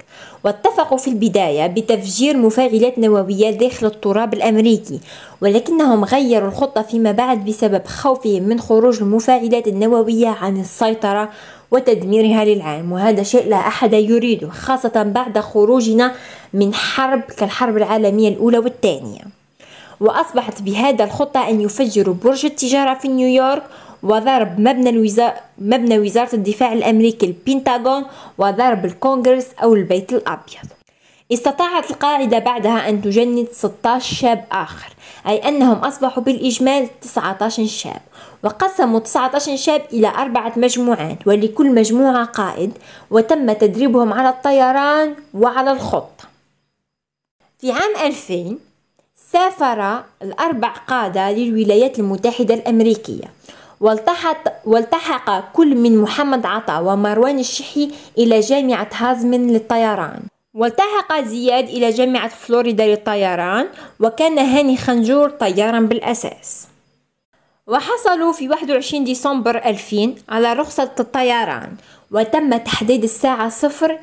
واتفقوا 0.45 0.97
في 0.97 1.07
البداية 1.07 1.67
بتفجير 1.67 2.37
مفاعلات 2.37 2.99
نووية 2.99 3.49
داخل 3.49 3.85
التراب 3.85 4.33
الأمريكي. 4.33 4.99
ولكنهم 5.41 6.03
غيروا 6.03 6.47
الخطة 6.49 6.81
فيما 6.81 7.11
بعد 7.11 7.45
بسبب 7.45 7.85
خوفهم 7.85 8.43
من 8.43 8.59
خروج 8.59 9.01
المفاعلات 9.01 9.67
النووية 9.67 10.27
عن 10.27 10.59
السيطرة 10.59 11.29
وتدميرها 11.71 12.45
للعالم 12.45 12.91
وهذا 12.91 13.23
شيء 13.23 13.47
لا 13.49 13.57
أحد 13.57 13.93
يريده 13.93 14.49
خاصة 14.49 15.03
بعد 15.03 15.39
خروجنا 15.39 16.11
من 16.53 16.73
حرب 16.73 17.21
كالحرب 17.21 17.77
العالمية 17.77 18.29
الأولى 18.29 18.57
والثانية. 18.57 19.42
وأصبحت 20.03 20.61
بهذا 20.61 21.03
الخطة 21.03 21.49
أن 21.49 21.61
يفجروا 21.61 22.15
برج 22.23 22.45
التجارة 22.45 22.93
في 22.93 23.07
نيويورك 23.07 23.63
وضرب 24.03 24.59
مبنى, 24.59 24.89
الوزا... 24.89 25.33
مبنى 25.57 25.99
وزارة 25.99 26.35
الدفاع 26.35 26.73
الأمريكي 26.73 27.25
البنتاغون 27.25 28.05
وضرب 28.37 28.85
الكونغرس 28.85 29.47
أو 29.63 29.73
البيت 29.73 30.13
الأبيض. 30.13 30.67
استطاعت 31.33 31.91
القاعدة 31.91 32.39
بعدها 32.39 32.89
أن 32.89 33.01
تجند 33.01 33.47
16 33.51 34.15
شاب 34.15 34.45
آخر 34.51 34.93
أي 35.27 35.37
أنهم 35.37 35.77
أصبحوا 35.77 36.23
بالإجمال 36.23 36.99
19 37.01 37.65
شاب 37.65 38.01
وقسموا 38.43 38.99
19 38.99 39.55
شاب 39.55 39.81
إلى 39.93 40.07
أربعة 40.07 40.53
مجموعات 40.57 41.27
ولكل 41.27 41.75
مجموعة 41.75 42.25
قائد 42.25 42.71
وتم 43.11 43.51
تدريبهم 43.51 44.13
على 44.13 44.29
الطيران 44.29 45.15
وعلى 45.33 45.71
الخطة 45.71 46.23
في 47.59 47.71
عام 47.71 47.95
2000 48.05 48.57
سافر 49.33 50.03
الأربع 50.21 50.67
قادة 50.67 51.31
للولايات 51.31 51.99
المتحدة 51.99 52.53
الأمريكية. 52.53 53.33
والتحق, 53.81 54.43
والتحق 54.65 55.51
كل 55.53 55.75
من 55.75 55.97
محمد 55.97 56.45
عطا 56.45 56.79
ومروان 56.79 57.39
الشحي 57.39 57.91
إلى 58.17 58.39
جامعة 58.39 58.89
هازمن 58.93 59.47
للطيران. 59.53 60.19
والتحق 60.53 61.21
زياد 61.21 61.67
إلى 61.69 61.89
جامعة 61.89 62.27
فلوريدا 62.27 62.87
للطيران 62.87 63.67
وكان 63.99 64.39
هاني 64.39 64.77
خنجور 64.77 65.29
طيارا 65.29 65.79
بالأساس. 65.79 66.67
وحصلوا 67.67 68.33
في 68.33 68.49
21 68.49 69.03
ديسمبر 69.03 69.57
2000 69.57 70.15
على 70.29 70.53
رخصة 70.53 70.91
الطيران 70.99 71.75
وتم 72.11 72.57
تحديد 72.57 73.03
الساعة 73.03 73.49
صفر 73.49 73.99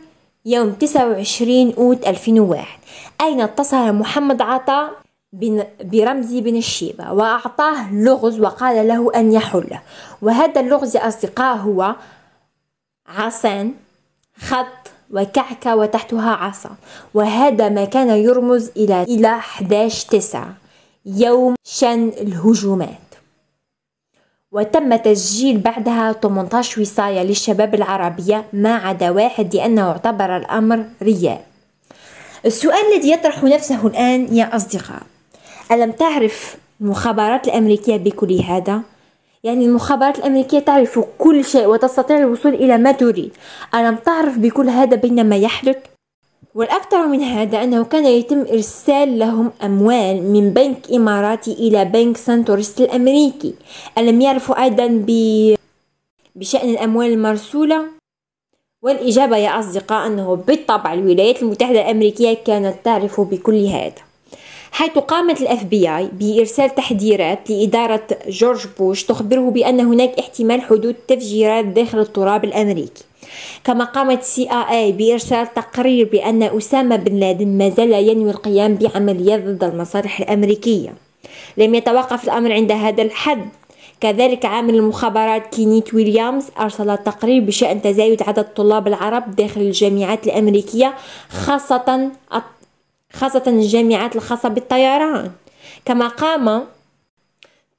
يوم 0.47 0.73
29 0.73 1.75
أوت 1.79 2.07
2001 2.07 2.67
أين 3.21 3.41
اتصل 3.41 3.93
محمد 3.93 4.43
عطا؟ 4.43 4.91
برمزي 5.33 6.41
بن 6.41 6.57
الشيبة 6.57 7.13
وأعطاه 7.13 7.95
لغز 7.95 8.41
وقال 8.41 8.89
له 8.89 9.11
أن 9.15 9.33
يحله 9.33 9.81
وهذا 10.23 10.61
اللغز 10.61 10.97
يا 10.97 11.09
أصدقاء 11.09 11.57
هو 11.57 11.95
عصان 13.07 13.75
خط 14.41 14.67
وكعكة 15.11 15.77
وتحتها 15.77 16.31
عصا. 16.31 16.71
وهذا 17.15 17.69
ما 17.69 17.85
كان 17.85 18.09
يرمز 18.09 18.71
إلى 18.77 19.03
إلى 19.03 19.29
11 19.29 20.09
تسعة 20.09 20.55
يوم 21.07 21.55
شن 21.65 22.09
الهجومات. 22.09 23.11
وتم 24.53 24.97
تسجيل 24.97 25.59
بعدها 25.59 26.13
18 26.13 26.81
وصاية 26.81 27.23
للشباب 27.23 27.75
العربية 27.75 28.45
ما 28.53 28.75
عدا 28.75 29.11
واحد 29.11 29.55
لأنه 29.57 29.91
اعتبر 29.91 30.37
الأمر 30.37 30.85
رياء. 31.03 31.47
السؤال 32.47 32.95
الذي 32.95 33.11
يطرح 33.11 33.43
نفسه 33.45 33.87
الآن 33.87 34.37
يا 34.37 34.57
أصدقاء 34.57 35.03
ألم 35.73 35.93
تعرف 35.93 36.57
المخابرات 36.81 37.49
الأمريكية 37.49 37.97
بكل 37.97 38.33
هذا؟ 38.33 38.83
يعني 39.45 39.65
المخابرات 39.65 40.19
الأمريكية 40.19 40.59
تعرف 40.59 40.99
كل 41.19 41.45
شيء 41.45 41.67
وتستطيع 41.67 42.19
الوصول 42.19 42.55
إلى 42.55 42.79
ما 42.79 42.93
تريد 42.93 43.33
ألم 43.75 43.97
تعرف 43.97 44.39
بكل 44.39 44.69
هذا 44.69 44.97
بينما 44.97 45.37
يحدث؟ 45.37 45.77
والأكثر 46.55 47.07
من 47.07 47.23
هذا 47.23 47.63
أنه 47.63 47.85
كان 47.85 48.07
يتم 48.07 48.41
إرسال 48.41 49.19
لهم 49.19 49.53
أموال 49.63 50.23
من 50.23 50.51
بنك 50.51 50.93
إماراتي 50.93 51.53
إلى 51.53 51.85
بنك 51.85 52.17
سانتورست 52.17 52.81
الأمريكي 52.81 53.55
ألم 53.99 54.21
يعرفوا 54.21 54.63
أيضا 54.63 54.87
ب... 54.87 55.11
بشأن 56.37 56.71
الأموال 56.71 57.13
المرسولة؟ 57.13 57.85
والإجابة 58.83 59.37
يا 59.37 59.61
أصدقاء 59.61 60.07
أنه 60.07 60.35
بالطبع 60.35 60.93
الولايات 60.93 61.43
المتحدة 61.43 61.81
الأمريكية 61.81 62.35
كانت 62.35 62.77
تعرف 62.85 63.21
بكل 63.21 63.67
هذا 63.67 64.10
حيث 64.73 64.91
قامت 64.91 65.41
ال 65.41 65.65
FBI 65.65 66.09
بإرسال 66.13 66.75
تحذيرات 66.75 67.51
لإدارة 67.51 68.07
جورج 68.29 68.67
بوش 68.79 69.05
تخبره 69.05 69.51
بأن 69.51 69.81
هناك 69.81 70.19
احتمال 70.19 70.63
حدوث 70.63 70.97
تفجيرات 71.09 71.65
داخل 71.65 71.99
التراب 71.99 72.45
الأمريكي. 72.45 73.05
كما 73.65 73.85
قامت 73.85 74.23
CIA 74.23 74.93
بإرسال 74.93 75.55
تقرير 75.55 76.09
بأن 76.13 76.43
أسامة 76.43 76.97
بن 76.97 77.17
لادن 77.21 77.59
ما 77.59 77.69
زال 77.69 77.93
ينوي 77.93 78.31
القيام 78.31 78.75
بعمليات 78.75 79.45
ضد 79.45 79.65
المصالح 79.65 80.21
الأمريكية. 80.21 80.95
لم 81.57 81.75
يتوقف 81.75 82.25
الأمر 82.25 82.53
عند 82.53 82.73
هذا 82.73 83.03
الحد. 83.03 83.49
كذلك 84.01 84.45
عامل 84.45 84.75
المخابرات 84.75 85.55
كينيت 85.55 85.95
ويليامز 85.95 86.45
أرسل 86.61 86.97
تقرير 86.97 87.43
بشأن 87.43 87.83
تزايد 87.83 88.23
عدد 88.23 88.39
الطلاب 88.39 88.89
العرب 88.89 89.37
داخل 89.37 89.61
الجامعات 89.61 90.27
الأمريكية 90.27 90.95
خاصة 91.31 92.11
خاصة 93.13 93.43
الجامعات 93.47 94.17
الخاصة 94.17 94.49
بالطيران. 94.49 95.31
كما 95.85 96.09
قام 96.09 96.65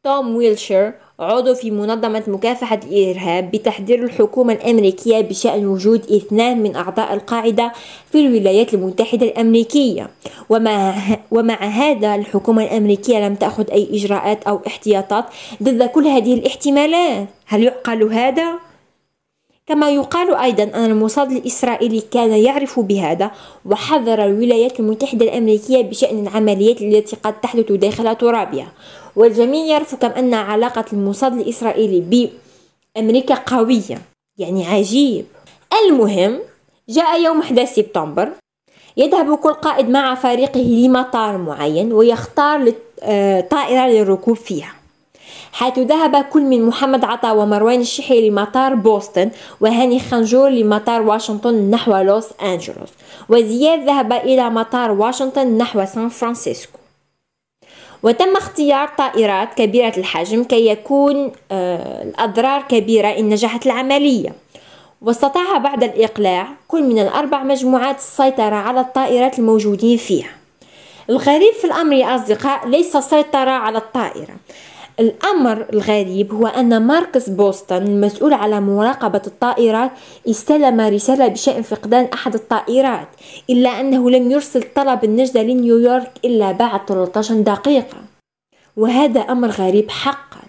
توم 0.04 0.36
ويلشر 0.36 0.94
عضو 1.20 1.54
في 1.54 1.72
منظمة 1.72 2.24
مكافحة 2.28 2.80
الإرهاب 2.92 3.52
بتحذير 3.52 4.04
الحكومة 4.04 4.54
الأمريكية 4.54 5.22
بشأن 5.22 5.66
وجود 5.68 6.12
اثنان 6.12 6.64
من 6.64 6.76
أعضاء 6.76 7.14
القاعدة 7.14 7.72
في 8.12 8.26
الولايات 8.28 8.74
المتحدة 8.74 9.26
الأمريكية. 9.26 10.10
ومع, 10.50 10.96
ومع 11.32 11.56
هذا 11.56 12.16
الحكومة 12.16 12.64
الأمريكية 12.64 13.28
لم 13.28 13.36
تأخذ 13.36 13.72
أي 13.72 13.90
إجراءات 13.92 14.44
أو 14.44 14.62
احتياطات 14.68 15.26
ضد 15.64 15.84
كل 15.84 16.08
هذه 16.08 16.34
الاحتمالات. 16.34 17.28
هل 17.46 17.64
يعقل 17.64 18.04
هذا؟ 18.04 18.71
كما 19.66 19.90
يقال 19.90 20.36
أيضا 20.36 20.64
أن 20.64 20.86
الموساد 20.86 21.32
الإسرائيلي 21.32 22.02
كان 22.12 22.32
يعرف 22.32 22.80
بهذا 22.80 23.32
وحذر 23.66 24.24
الولايات 24.26 24.80
المتحدة 24.80 25.26
الأمريكية 25.26 25.82
بشأن 25.82 26.28
العمليات 26.28 26.82
التي 26.82 27.16
قد 27.24 27.42
تحدث 27.42 27.72
داخل 27.72 28.16
ترابها 28.16 28.72
والجميع 29.16 29.66
يعرف 29.66 29.96
كم 29.96 30.08
أن 30.10 30.34
علاقة 30.34 30.86
الموساد 30.94 31.34
الإسرائيلي 31.34 32.30
بأمريكا 32.96 33.36
قوية 33.36 34.02
يعني 34.38 34.68
عجيب. 34.68 35.26
المهم 35.84 36.40
جاء 36.90 37.22
يوم 37.22 37.40
11 37.40 37.74
سبتمبر 37.74 38.30
يذهب 38.98 39.36
كل 39.38 39.54
قائد 39.54 39.90
مع 39.90 40.16
فريقه 40.16 40.60
لمطار 40.60 41.38
معين 41.38 41.94
ويختار 41.94 42.74
آه، 43.04 43.42
طائرة 43.42 43.88
للركوب 43.88 44.36
فيها. 44.36 44.81
حيث 45.54 45.80
ذهب 45.80 46.16
كل 46.16 46.42
من 46.42 46.66
محمد 46.66 47.06
عطا 47.06 47.32
ومروان 47.32 47.82
الشحي 47.82 48.30
لمطار 48.30 48.76
بوسطن 48.76 49.30
وهاني 49.62 50.00
حنجور 50.00 50.50
لمطار 50.50 51.02
واشنطن 51.02 51.54
نحو 51.54 51.98
لوس 51.98 52.28
أنجلوس. 52.44 52.90
وزياد 53.30 53.84
ذهب 53.86 54.14
إلى 54.14 54.50
مطار 54.50 54.92
واشنطن 54.92 55.58
نحو 55.58 55.86
سان 55.86 56.10
فرانسيسكو. 56.10 56.78
وتم 58.04 58.36
اختيار 58.38 58.90
طائرات 58.98 59.54
كبيرة 59.54 59.94
الحجم 59.98 60.44
كي 60.44 60.68
يكون 60.68 61.32
آه، 61.52 62.04
الأضرار 62.04 62.62
كبيرة 62.62 63.08
إن 63.08 63.30
نجحت 63.30 63.66
العملية. 63.66 64.34
واستطاع 65.02 65.58
بعد 65.58 65.84
الإقلاع 65.84 66.48
كل 66.68 66.84
من 66.84 67.00
الأربع 67.00 67.44
مجموعات 67.44 67.98
السيطرة 67.98 68.56
على 68.56 68.80
الطائرات 68.80 69.40
الموجودين 69.40 69.98
فيها. 69.98 70.30
الغريب 71.10 71.54
في 71.54 71.66
الأمر 71.66 71.94
يا 71.94 72.16
أصدقاء 72.16 72.68
ليس 72.68 72.98
سيطرة 72.98 73.52
على 73.52 73.78
الطائرة. 73.78 74.36
الأمر 75.00 75.66
الغريب 75.74 76.34
هو 76.34 76.48
أن 76.48 76.88
ماركس 76.88 77.30
بوسطن 77.30 77.84
المسؤول 77.84 78.34
على 78.34 78.62
مراقبة 78.62 79.22
الطائرات 79.28 79.92
استلم 80.30 80.82
رسالة 80.82 81.28
بشأن 81.28 81.62
فقدان 81.62 82.10
أحد 82.14 82.34
الطائرات 82.34 83.08
إلا 83.50 83.70
أنه 83.70 84.10
لم 84.10 84.32
يرسل 84.32 84.64
طلب 84.76 85.04
النجدة 85.04 85.44
لنيويورك 85.44 86.12
إلا 86.26 86.52
بعد 86.52 86.86
13 86.88 87.42
دقيقة. 87.42 87.98
وهذا 88.78 89.20
أمر 89.20 89.50
غريب 89.50 89.92
حقا. 89.92 90.42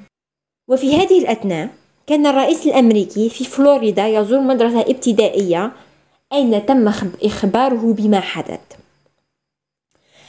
وفي 0.69 0.97
هذه 0.97 1.19
الأثناء 1.19 1.69
كان 2.07 2.27
الرئيس 2.27 2.67
الأمريكي 2.67 3.29
في 3.29 3.45
فلوريدا 3.45 4.07
يزور 4.07 4.41
مدرسة 4.41 4.81
ابتدائية 4.81 5.73
أين 6.33 6.67
تم 6.67 6.93
إخباره 7.25 7.95
بما 7.99 8.21
حدث. 8.21 8.61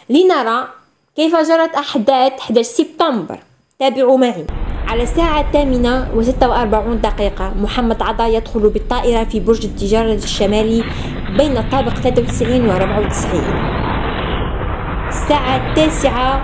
لنرى 0.09 0.67
كيف 1.15 1.35
جرت 1.35 1.75
أحداث 1.75 2.39
11 2.39 2.61
سبتمبر. 2.67 3.39
تابعوا 3.79 4.17
معي. 4.17 4.45
على 4.87 5.03
الساعة 5.03 5.41
الثامنة 5.41 6.07
وستة 6.15 6.49
وأربعون 6.49 7.01
دقيقة 7.01 7.53
محمد 7.61 8.01
عطا 8.01 8.27
يدخل 8.27 8.69
بالطائرة 8.69 9.23
في 9.23 9.39
برج 9.39 9.65
التجارة 9.65 10.13
الشمالي 10.13 10.83
بين 11.37 11.57
الطابق 11.57 11.93
93 11.93 12.69
و 12.69 12.71
94 12.71 13.41
الساعة 15.07 15.69
التاسعة 15.69 16.43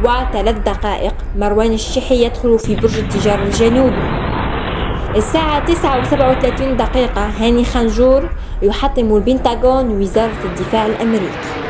وثلاث 0.00 0.58
دقائق 0.58 1.14
مروان 1.38 1.72
الشحي 1.72 2.24
يدخل 2.24 2.58
في 2.58 2.76
برج 2.76 2.98
التجارة 2.98 3.42
الجنوبي. 3.42 4.02
الساعة 5.16 5.64
تسعة 5.64 6.00
وسبعة 6.00 6.30
وثلاثين 6.30 6.76
دقيقة 6.76 7.26
هاني 7.40 7.64
خنجور 7.64 8.30
يحطم 8.62 9.16
البنتاغون 9.16 9.90
وزارة 9.90 10.44
الدفاع 10.44 10.86
الأمريكي. 10.86 11.61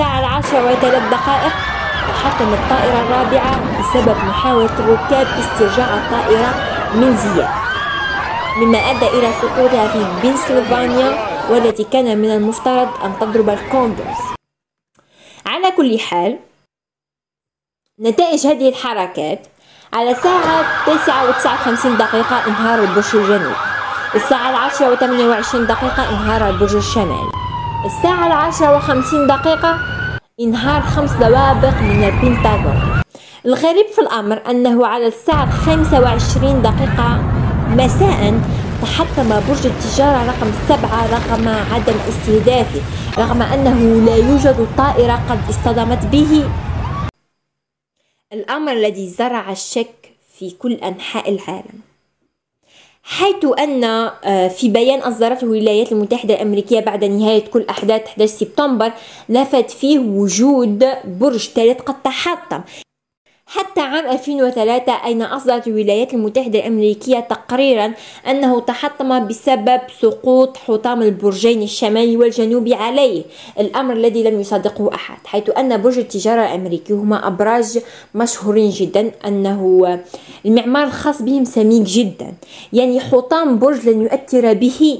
الساعة 0.00 0.20
العاشرة 0.20 0.64
وثلاث 0.64 1.02
دقائق 1.10 1.52
تحطم 2.08 2.52
الطائرة 2.54 3.00
الرابعة 3.02 3.80
بسبب 3.80 4.16
محاولة 4.24 4.78
الركاب 4.78 5.26
استرجاع 5.26 5.94
الطائرة 5.94 6.54
من 6.94 7.16
زياد. 7.16 7.48
مما 8.56 8.78
أدى 8.78 9.06
إلى 9.06 9.32
سقوطها 9.42 9.88
في 9.88 10.06
بنسلفانيا 10.22 11.28
والتي 11.50 11.84
كان 11.84 12.18
من 12.18 12.30
المفترض 12.30 12.88
أن 13.04 13.18
تضرب 13.20 13.48
الكوندرز 13.48 14.20
على 15.46 15.70
كل 15.70 16.00
حال 16.00 16.38
نتائج 18.00 18.46
هذه 18.46 18.68
الحركات 18.68 19.46
على 19.92 20.10
الساعة 20.10 20.86
تسعة 20.86 21.28
وتسعة 21.28 21.54
وخمسين 21.54 21.96
دقيقة 21.96 22.46
إنهار 22.46 22.78
البرج 22.78 23.16
الجنوبي. 23.16 23.56
الساعة 24.14 24.50
العاشرة 24.50 24.92
وثمانية 24.92 25.28
وعشرين 25.28 25.66
دقيقة 25.66 26.10
إنهار 26.10 26.50
البرج 26.50 26.76
الشمالي. 26.76 27.49
الساعة 27.84 28.26
العاشرة 28.26 28.76
وخمسين 28.76 29.26
دقيقة 29.26 29.78
إنهار 30.40 30.82
خمس 30.82 31.12
دوابق 31.12 31.80
من 31.80 32.04
البنتاغون. 32.04 33.02
الغريب 33.46 33.86
في 33.86 34.00
الأمر 34.00 34.50
أنه 34.50 34.86
على 34.86 35.06
الساعة 35.06 35.44
الخامسة 35.44 36.00
وعشرين 36.00 36.62
دقيقة 36.62 37.22
مساء 37.68 38.40
تحطم 38.82 39.28
برج 39.28 39.66
التجارة 39.66 40.26
رقم 40.26 40.52
سبعة 40.68 41.06
رغم 41.06 41.48
عدم 41.48 41.94
استهدافه 42.08 42.80
رغم 43.18 43.42
أنه 43.42 44.06
لا 44.06 44.16
يوجد 44.16 44.66
طائرة 44.78 45.20
قد 45.30 45.38
اصطدمت 45.50 46.06
به. 46.06 46.50
الأمر 48.32 48.72
الذي 48.72 49.08
زرع 49.08 49.50
الشك 49.50 50.12
في 50.38 50.50
كل 50.50 50.72
أنحاء 50.72 51.30
العالم. 51.34 51.89
حيث 53.02 53.44
أن 53.58 53.84
آه، 53.84 54.48
في 54.48 54.68
بيان 54.68 54.98
أصدرته 54.98 55.44
الولايات 55.44 55.92
المتحدة 55.92 56.34
الأمريكية 56.34 56.80
بعد 56.80 57.04
نهاية 57.04 57.44
كل 57.44 57.64
أحداث 57.70 58.06
11 58.06 58.26
سبتمبر 58.26 58.92
لفت 59.28 59.70
فيه 59.70 59.98
وجود 59.98 60.84
برج 61.04 61.48
ثالث 61.48 61.80
قد 61.82 62.02
تحطم. 62.02 62.60
حتى 63.52 63.80
عام 63.80 64.06
2003 64.06 64.92
أين 65.04 65.22
أصدرت 65.22 65.66
الولايات 65.66 66.14
المتحدة 66.14 66.58
الأمريكية 66.58 67.20
تقريرا 67.20 67.92
أنه 68.28 68.60
تحطم 68.60 69.26
بسبب 69.26 69.80
سقوط 70.00 70.56
حطام 70.56 71.02
البرجين 71.02 71.62
الشمالي 71.62 72.16
والجنوبي 72.16 72.74
عليه 72.74 73.22
الأمر 73.60 73.94
الذي 73.94 74.22
لم 74.22 74.40
يصدقه 74.40 74.94
أحد 74.94 75.18
حيث 75.26 75.50
أن 75.58 75.82
برج 75.82 75.98
التجارة 75.98 76.40
الأمريكي 76.40 76.92
هما 76.92 77.26
أبراج 77.26 77.78
مشهورين 78.14 78.70
جدا 78.70 79.10
أنه 79.26 79.98
المعمار 80.46 80.84
الخاص 80.84 81.22
بهم 81.22 81.44
سميك 81.44 81.82
جدا 81.82 82.34
يعني 82.72 83.00
حطام 83.00 83.58
برج 83.58 83.88
لن 83.88 84.02
يؤثر 84.02 84.52
به 84.52 84.98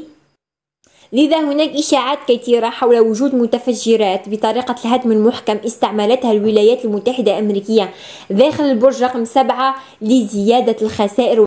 لذا 1.13 1.41
هناك 1.41 1.71
إشاعات 1.71 2.19
كثيرة 2.29 2.71
حول 2.71 2.99
وجود 2.99 3.35
متفجرات 3.35 4.29
بطريقة 4.29 4.75
الهدم 4.85 5.13
المحكم 5.13 5.57
استعملتها 5.67 6.33
الولايات 6.33 6.85
المتحدة 6.85 7.39
الأمريكية 7.39 7.91
داخل 8.31 8.65
البرج 8.65 9.03
رقم 9.03 9.25
سبعة 9.25 9.75
لزيادة 10.03 10.77
الخسائر. 10.83 11.45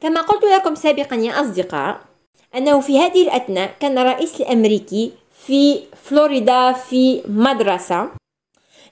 كما 0.00 0.20
قلت 0.20 0.44
لكم 0.44 0.74
سابقا 0.74 1.16
يا 1.16 1.40
أصدقاء 1.40 2.00
أنه 2.56 2.80
في 2.80 2.98
هذه 2.98 3.22
الأثناء 3.22 3.70
كان 3.80 3.98
الرئيس 3.98 4.40
الأمريكي 4.40 5.12
في 5.46 5.78
فلوريدا 6.02 6.72
في 6.72 7.22
مدرسة 7.28 8.08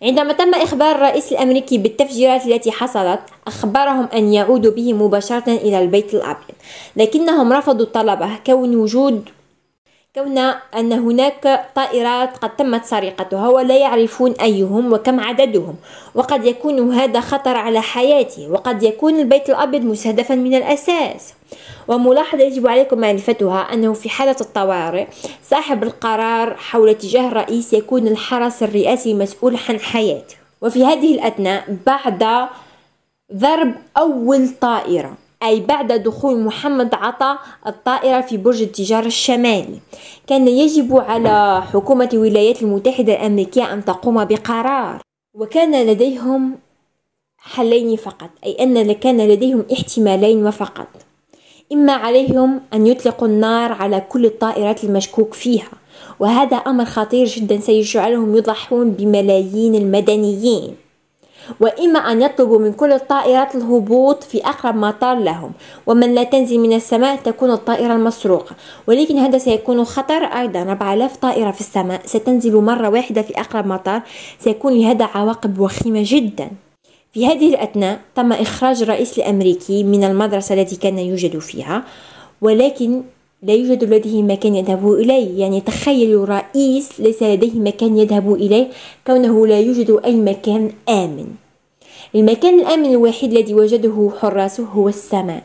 عندما 0.03 0.33
تم 0.33 0.55
إخبار 0.55 0.95
الرئيس 0.95 1.33
الأمريكي 1.33 1.79
بالتفجيرات 1.79 2.47
التي 2.47 2.73
حصلت 2.73 3.21
أخبرهم 3.47 4.09
أن 4.15 4.35
يعودوا 4.35 4.73
به 4.73 4.93
مباشرة 4.93 5.53
إلى 5.53 5.79
البيت 5.79 6.15
الأبيض 6.15 6.57
لكنهم 6.97 7.53
رفضوا 7.53 7.87
طلبه 7.87 8.37
كون 8.47 8.77
وجود 8.77 9.29
كون 10.15 10.39
أن 10.75 10.93
هناك 10.93 11.67
طائرات 11.75 12.37
قد 12.37 12.57
تمت 12.57 12.85
سرقتها 12.85 13.49
ولا 13.49 13.77
يعرفون 13.77 14.33
أيهم 14.33 14.93
وكم 14.93 15.21
عددهم 15.21 15.77
وقد 16.15 16.45
يكون 16.45 16.95
هذا 16.95 17.21
خطر 17.21 17.57
على 17.57 17.83
حياته 17.83 18.51
وقد 18.51 18.83
يكون 18.83 19.21
البيت 19.21 19.51
الأبيض 19.51 19.85
مستهدفا 19.85 20.35
من 20.35 20.55
الأساس. 20.55 21.35
وملاحظة 21.89 22.43
يجب 22.43 22.67
عليكم 22.67 22.99
معرفتها 22.99 23.61
أنه 23.61 23.93
في 23.93 24.09
حالة 24.09 24.37
الطوارئ 24.41 25.07
صاحب 25.51 25.83
القرار 25.83 26.55
حول 26.57 26.89
اتجاه 26.89 27.29
الرئيس 27.29 27.73
يكون 27.73 28.07
الحرس 28.09 28.63
الرئاسي 28.63 29.15
مسؤول 29.15 29.57
عن 29.69 29.81
حياته. 29.81 30.35
وفي 30.63 30.85
هذه 30.85 31.15
الأثناء 31.15 31.77
بعد 31.87 32.49
ضرب 33.35 33.75
أول 33.97 34.49
طائرة. 34.61 35.15
أي 35.43 35.61
بعد 35.61 35.93
دخول 35.93 36.41
محمد 36.41 36.95
عطا 36.95 37.39
الطائرة 37.67 38.21
في 38.21 38.37
برج 38.37 38.63
التجارة 38.63 39.07
الشمالي. 39.07 39.81
كان 40.27 40.49
يجب 40.49 40.97
على 40.97 41.63
حكومة 41.73 42.09
الولايات 42.13 42.63
المتحدة 42.63 43.13
الأمريكية 43.13 43.73
أن 43.73 43.85
تقوم 43.85 44.25
بقرار. 44.25 45.03
وكان 45.35 45.87
لديهم 45.87 46.59
حلين 47.39 47.97
فقط 47.97 48.31
أي 48.45 48.53
أن 48.61 48.93
كان 48.93 49.29
لديهم 49.29 49.65
احتمالين 49.73 50.47
وفقط. 50.47 50.89
إما 51.73 51.93
عليهم 51.93 52.61
أن 52.75 52.87
يطلقوا 52.87 53.29
النار 53.29 53.73
على 53.73 54.01
كل 54.01 54.27
الطائرات 54.27 54.85
المشكوك 54.85 55.35
فيها. 55.35 55.71
وهذا 56.21 56.57
أمر 56.57 56.85
خطير 56.85 57.27
جدا 57.27 57.61
سيجعلهم 57.61 58.37
يضحون 58.37 58.91
بملايين 58.91 59.75
المدنيين. 59.75 60.77
وإما 61.61 61.99
أن 61.99 62.23
يطلبوا 62.23 62.59
من 62.59 62.73
كل 62.73 62.93
الطائرات 62.93 63.55
الهبوط 63.55 64.25
في 64.25 64.39
أقرب 64.39 64.77
مطار 64.77 65.19
لهم 65.19 65.53
ومن 65.87 66.15
لا 66.15 66.25
تنزل 66.25 66.59
من 66.59 66.73
السماء 66.73 67.17
تكون 67.17 67.51
الطائرة 67.51 67.95
المسروقة. 67.95 68.57
ولكن 68.87 69.19
هذا 69.19 69.39
سيكون 69.39 69.85
خطر 69.85 70.25
أيضا. 70.25 70.63
4000 70.63 71.17
طائرة 71.17 71.51
في 71.51 71.61
السماء 71.61 72.01
ستنزل 72.05 72.57
مرة 72.57 72.89
واحدة 72.89 73.23
في 73.23 73.41
أقرب 73.41 73.67
مطار 73.67 74.03
سيكون 74.39 74.73
لهذا 74.73 75.05
عواقب 75.05 75.59
وخيمة 75.59 76.03
جدا. 76.05 76.51
في 77.13 77.27
هذه 77.27 77.49
الأثناء 77.49 78.01
تم 78.15 78.33
إخراج 78.33 78.83
الرئيس 78.83 79.19
الأمريكي 79.19 79.85
من 79.85 80.05
المدرسة 80.05 80.55
التي 80.55 80.77
كان 80.77 80.99
يوجد 80.99 81.39
فيها 81.39 81.85
ولكن 82.41 83.03
لا 83.43 83.55
يوجد 83.55 83.85
لديه 83.85 84.23
مكان 84.23 84.55
يذهب 84.55 84.93
إليه. 84.93 85.41
يعني 85.41 85.61
تخيلوا 85.61 86.27
رئيس 86.27 87.01
ليس 87.01 87.23
لديه 87.23 87.61
مكان 87.61 87.99
يذهب 87.99 88.35
إليه. 88.35 88.69
كونه 89.07 89.47
لا 89.47 89.61
يوجد 89.61 90.01
أي 90.05 90.17
مكان 90.17 90.73
آمن. 90.89 91.27
المكان 92.15 92.61
الآمن 92.61 92.87
الوحيد 92.87 93.33
الذي 93.33 93.55
وجده 93.55 94.11
حراسه 94.21 94.65
هو 94.65 94.89
السماء. 94.89 95.43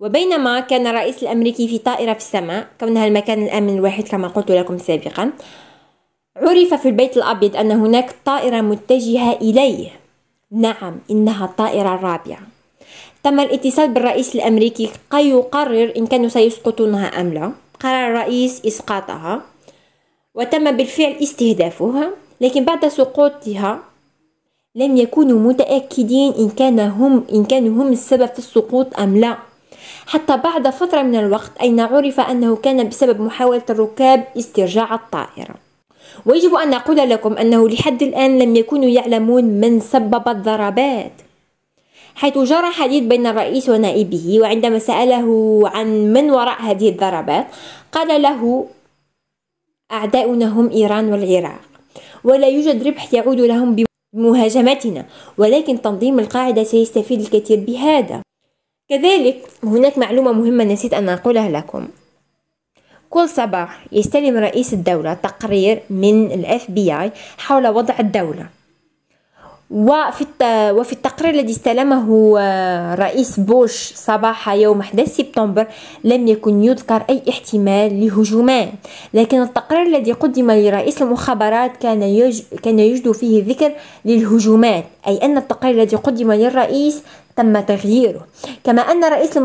وبينما 0.00 0.60
كان 0.60 0.86
الرئيس 0.86 1.22
الأمريكي 1.22 1.68
في 1.68 1.78
طائرة 1.78 2.12
في 2.12 2.18
السماء 2.18 2.66
كونها 2.80 3.06
المكان 3.06 3.42
الآمن 3.42 3.68
الواحد 3.68 4.08
كما 4.08 4.28
قلت 4.28 4.50
لكم 4.50 4.78
سابقا 4.78 5.32
عرف 6.36 6.74
في 6.74 6.88
البيت 6.88 7.16
الأبيض 7.16 7.56
أن 7.56 7.70
هناك 7.70 8.14
طائرة 8.24 8.60
متجهة 8.60 9.32
إليه. 9.32 9.88
نعم 10.52 10.96
إنها 11.10 11.44
الطائرة 11.44 11.94
الرابعة 11.94 12.59
تم 13.24 13.40
الاتصال 13.40 13.88
بالرئيس 13.88 14.34
الأمريكي 14.34 14.90
كي 15.10 15.30
يقرر 15.30 15.92
إن 15.96 16.06
كانوا 16.06 16.28
سيسقطونها 16.28 17.20
أم 17.20 17.34
لا. 17.34 17.52
قرر 17.80 18.06
الرئيس 18.06 18.66
إسقاطها 18.66 19.42
وتم 20.34 20.76
بالفعل 20.76 21.16
استهدافها 21.22 22.10
لكن 22.40 22.64
بعد 22.64 22.88
سقوطها 22.88 23.78
لم 24.74 24.96
يكونوا 24.96 25.38
متأكدين 25.38 26.32
إن 26.38 26.48
كان 26.50 26.80
هم 26.80 27.24
إن 27.32 27.44
كانوا 27.44 27.82
هم 27.82 27.92
السبب 27.92 28.26
في 28.26 28.38
السقوط 28.38 29.00
أم 29.00 29.16
لا. 29.16 29.36
حتى 30.06 30.36
بعد 30.36 30.70
فترة 30.70 31.02
من 31.02 31.16
الوقت 31.18 31.50
أين 31.60 31.80
عرف 31.80 32.20
أنه 32.20 32.56
كان 32.56 32.88
بسبب 32.88 33.20
محاولة 33.20 33.62
الركاب 33.70 34.24
استرجاع 34.38 34.94
الطائرة. 34.94 35.54
ويجب 36.26 36.54
أن 36.54 36.74
أقول 36.74 36.96
لكم 36.96 37.32
أنه 37.36 37.68
لحد 37.68 38.02
الآن 38.02 38.38
لم 38.38 38.56
يكونوا 38.56 38.88
يعلمون 38.88 39.44
من 39.44 39.80
سبب 39.80 40.28
الضربات. 40.28 41.12
حيث 42.14 42.38
جرى 42.38 42.70
حديث 42.70 43.02
بين 43.04 43.26
الرئيس 43.26 43.68
ونائبه 43.68 44.40
وعندما 44.40 44.78
سأله 44.78 45.28
عن 45.68 46.12
من 46.12 46.30
وراء 46.30 46.62
هذه 46.62 46.88
الضربات 46.88 47.46
قال 47.92 48.22
له 48.22 48.66
أعداؤنا 49.92 50.46
هم 50.46 50.70
إيران 50.70 51.12
والعراق 51.12 51.60
ولا 52.24 52.48
يوجد 52.48 52.86
ربح 52.86 53.14
يعود 53.14 53.40
لهم 53.40 53.76
بمهاجمتنا 54.14 55.06
ولكن 55.38 55.82
تنظيم 55.82 56.18
القاعدة 56.18 56.64
سيستفيد 56.64 57.20
الكثير 57.20 57.60
بهذا. 57.60 58.22
كذلك 58.88 59.48
هناك 59.64 59.98
معلومة 59.98 60.32
مهمة 60.32 60.64
نسيت 60.64 60.94
أن 60.94 61.08
أقولها 61.08 61.48
لكم. 61.48 61.88
كل 63.10 63.28
صباح 63.28 63.86
يستلم 63.92 64.36
رئيس 64.36 64.72
الدولة 64.72 65.14
تقرير 65.14 65.82
من 65.90 66.32
ال 66.32 66.70
FBI 66.70 67.12
حول 67.38 67.68
وضع 67.68 67.94
الدولة. 68.00 68.59
وفي 69.70 70.24
وفي 70.72 70.92
التقرير 70.92 71.34
الذي 71.34 71.52
استلمه 71.52 72.34
آه، 72.38 72.94
رئيس 72.94 73.40
بوش 73.40 73.92
صباح 73.94 74.48
يوم 74.48 74.80
11 74.80 75.10
سبتمبر 75.10 75.66
لم 76.04 76.28
يكن 76.28 76.64
يذكر 76.64 77.02
أي 77.10 77.22
احتمال 77.28 78.06
لهجومات 78.06 78.68
لكن 79.14 79.42
التقرير 79.42 79.82
الذي 79.82 80.12
قدم 80.12 80.50
لرئيس 80.50 81.02
المخابرات 81.02 81.76
كان. 81.76 82.00
كان 82.62 82.78
يوجد 82.78 83.12
فيه 83.12 83.44
ذكر 83.44 83.72
للهجومات 84.04 84.84
أي 85.06 85.16
أن 85.16 85.36
التقرير 85.36 85.74
الذي 85.74 85.96
قدم 85.96 86.32
للرئيس 86.32 87.02
تم 87.40 87.60
تغييره. 87.60 88.26
كما 88.64 88.82
أن 88.82 89.04
رئيس 89.04 89.36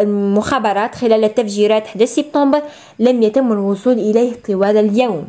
المخابرات 0.00 0.94
خلال 0.94 1.24
التفجيرات 1.24 1.86
11 1.86 2.12
سبتمبر 2.12 2.62
لم 2.98 3.22
يتم 3.22 3.52
الوصول 3.52 3.92
إليه 3.92 4.32
طوال 4.46 4.76
اليوم. 4.76 5.24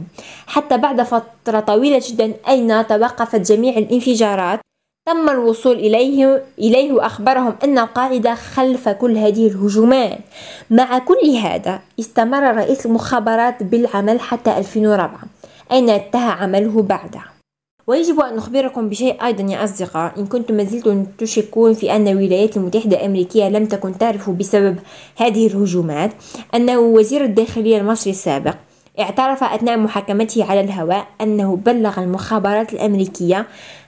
حتى 0.47 0.77
بعد 0.77 1.01
فترة 1.01 1.60
طويلة 1.60 2.01
جدا 2.08 2.34
أين 2.49 2.88
توقفت 2.88 3.51
جميع 3.51 3.77
الانفجارات؟ 3.77 4.60
تم 5.08 5.29
الوصول 5.29 5.75
إليه, 5.75 6.43
إليه 6.60 6.91
وأخبرهم 6.93 7.55
أن 7.63 7.77
القاعدة 7.77 8.36
خلف 8.36 8.89
كل 8.89 9.17
هذه 9.17 9.47
الهجومات. 9.47 10.19
مع 10.69 10.99
كل 10.99 11.29
هذا 11.43 11.79
استمر 11.99 12.55
رئيس 12.55 12.86
المخابرات 12.86 13.63
بالعمل 13.63 14.19
حتى 14.19 14.58
2004 14.58 15.19
أين 15.71 15.89
انتهى 15.89 16.32
عمله 16.32 16.82
بعدها 16.82 17.38
ويجب 17.89 18.19
أن 18.19 18.36
نخبركم 18.36 18.89
بشيء 18.89 19.25
أيضا 19.25 19.43
يا 19.43 19.63
أصدقاء. 19.63 20.19
إن 20.19 20.25
كنتم 20.25 20.54
ما 20.54 20.63
زلتم 20.63 21.06
تشكون 21.17 21.73
في 21.73 21.95
أن 21.95 22.08
الولايات 22.08 22.58
المتحدة 22.58 22.97
الأمريكية 22.97 23.49
لم 23.49 23.65
تكن 23.65 23.97
تعرف 23.97 24.30
بسبب 24.30 24.80
هذه 25.17 25.47
الهجومات 25.47 26.12
أنه 26.56 26.80
وزير 26.80 27.23
الداخلية 27.23 27.78
المصري 27.78 28.12
السابق 28.12 28.56
اعترف 28.99 29.43
أثناء 29.43 29.78
محاكمته 29.78 30.43
على 30.43 30.62
الهواء 30.62 31.08
أنه 31.21 31.56
بلغ 31.56 31.99
المخابرات 31.99 32.73
الأمريكية 32.73 33.47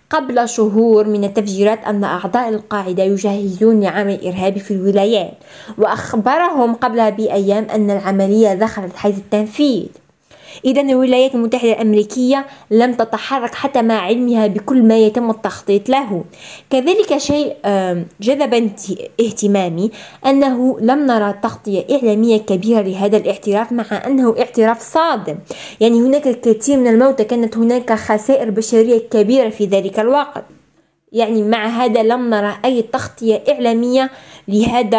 قبل 0.09 0.49
شهور 0.49 1.07
من 1.07 1.23
التفجيرات 1.23 1.85
أن 1.85 2.03
أعضاء 2.03 2.49
القاعدة 2.49 3.03
يجهزون 3.03 3.81
لعمل 3.81 4.27
إرهابي 4.27 4.59
في 4.59 4.71
الولايات 4.71 5.33
وأخبرهم 5.77 6.73
قبلها 6.73 7.09
بأيام 7.09 7.63
أن 7.63 7.91
العملية 7.91 8.53
دخلت 8.53 8.95
حيز 8.95 9.17
التنفيذ. 9.17 9.87
إذا 10.65 10.81
الولايات 10.81 11.35
المتحدة 11.35 11.71
الأمريكية 11.71 12.45
لم 12.71 12.93
تتحرك 12.93 13.55
حتى 13.55 13.81
مع 13.81 14.01
علمها 14.01 14.47
بكل 14.47 14.83
ما 14.83 14.97
يتم 14.97 15.29
التخطيط 15.29 15.89
له. 15.89 16.23
كذلك 16.69 17.17
شيء 17.17 17.55
جذب 18.21 18.71
اهتمامي 19.21 19.91
أنه 20.25 20.79
لم 20.79 21.05
نرى 21.05 21.33
تغطية 21.43 21.85
إعلامية 21.91 22.37
كبيرة 22.37 22.81
لهذا 22.81 23.17
الاعتراف 23.17 23.71
مع 23.71 23.85
أنه 24.07 24.35
اعتراف 24.39 24.81
صادم. 24.81 25.35
يعني 25.79 25.99
هناك 25.99 26.27
الكثير 26.27 26.77
من 26.77 26.87
الموتى 26.87 27.23
كانت 27.23 27.57
هناك 27.57 27.93
خسائر 27.93 28.49
بشرية 28.49 28.99
كبيرة 29.09 29.49
في 29.49 29.65
ذلك 29.65 29.99
الوقت. 29.99 30.43
يعني 31.11 31.43
مع 31.43 31.67
هذا 31.67 32.03
لم 32.03 32.29
نرى 32.29 32.53
أي 32.65 32.81
تغطية 32.81 33.43
إعلامية 33.49 34.11
لهذا 34.47 34.97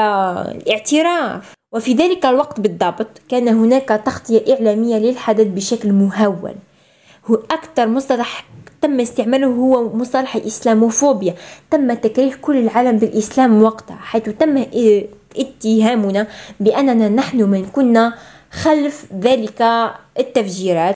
الاعتراف. 0.57 1.55
وفي 1.73 1.93
ذلك 1.95 2.27
الوقت 2.27 2.61
بالضبط 2.61 3.21
كان 3.29 3.49
هناك 3.49 3.89
تغطية 3.89 4.55
إعلامية 4.55 4.97
للحدث 4.97 5.47
بشكل 5.47 5.93
مهول 5.93 6.55
هو 7.27 7.35
أكثر 7.35 7.87
مصطلح 7.87 8.45
تم 8.81 9.01
استعماله 9.01 9.47
هو 9.47 9.97
مصطلح 9.97 10.37
الإسلاموفوبيا 10.37 11.35
تم 11.71 11.93
تكريه 11.93 12.35
كل 12.35 12.57
العالم 12.57 12.99
بالإسلام 12.99 13.63
وقتها 13.63 13.97
حيث 13.97 14.29
تم 14.29 14.65
اتهامنا 15.37 16.27
بأننا 16.61 17.09
نحن 17.09 17.43
من 17.43 17.65
كنا 17.65 18.15
خلف 18.51 19.07
ذلك 19.21 19.63
التفجيرات. 20.19 20.95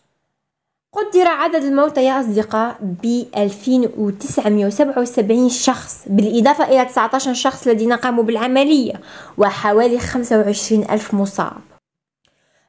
قدر 0.96 1.28
عدد 1.28 1.64
الموتى 1.64 2.04
يا 2.04 2.20
أصدقاء 2.20 2.76
ب 2.80 3.24
2977 3.36 5.48
شخص 5.48 6.02
بالإضافة 6.06 6.64
إلى 6.64 6.84
19 6.84 7.34
شخص 7.34 7.66
الذين 7.66 7.92
قاموا 7.92 8.24
بالعملية 8.24 8.92
وحوالي 9.38 9.98
25 9.98 10.84
ألف 10.90 11.14
مصاب. 11.14 11.52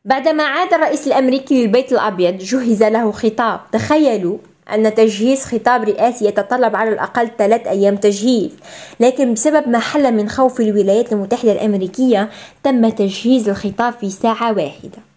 بعدما 0.05 0.43
عاد 0.43 0.73
الرئيس 0.73 1.07
الأمريكي 1.07 1.65
للبيت 1.65 1.91
الأبيض 1.91 2.37
جهز 2.37 2.83
له 2.83 3.11
خطاب. 3.11 3.59
تخيلوا 3.71 4.37
أن 4.73 4.95
تجهيز 4.95 5.45
خطاب 5.45 5.83
رئاسي 5.83 6.25
يتطلب 6.25 6.75
على 6.75 6.89
الأقل 6.89 7.29
ثلاث 7.37 7.67
أيام 7.67 7.95
تجهيز. 7.95 8.51
لكن 8.99 9.33
بسبب 9.33 9.69
ما 9.69 9.79
حل 9.79 10.13
من 10.13 10.29
خوف 10.29 10.61
الولايات 10.61 11.13
المتحدة 11.13 11.51
الأمريكية 11.51 12.29
تم 12.63 12.89
تجهيز 12.89 13.49
الخطاب 13.49 13.93
في 13.93 14.09
ساعة 14.09 14.53
واحدة. 14.53 15.16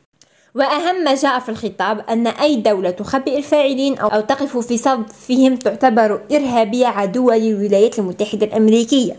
وأهم 0.54 1.04
ما 1.04 1.14
جاء 1.14 1.38
في 1.38 1.48
الخطاب 1.48 2.00
أن 2.10 2.26
أي 2.26 2.56
دولة 2.56 2.90
تخبئ 2.90 3.38
الفاعلين 3.38 3.98
أو 3.98 4.20
تقف 4.20 4.56
في 4.56 4.76
صفهم 4.76 5.56
تعتبر 5.56 6.20
إرهابية 6.32 6.86
عدوة 6.86 7.36
للولايات 7.36 7.98
المتحدة 7.98 8.46
الأمريكية. 8.46 9.16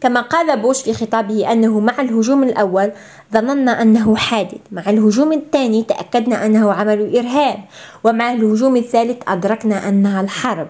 كما 0.00 0.20
قال 0.20 0.60
بوش 0.60 0.82
في 0.82 0.94
خطابه 0.94 1.52
أنه 1.52 1.80
مع 1.80 2.00
الهجوم 2.00 2.42
الأول 2.42 2.92
ظننا 3.32 3.82
أنه 3.82 4.16
حادث 4.16 4.58
مع 4.72 4.82
الهجوم 4.90 5.32
الثاني 5.32 5.82
تأكدنا 5.82 6.46
أنه 6.46 6.72
عمل 6.72 7.16
إرهاب 7.16 7.58
ومع 8.04 8.32
الهجوم 8.32 8.76
الثالث 8.76 9.22
أدركنا 9.28 9.88
أنها 9.88 10.20
الحرب. 10.20 10.68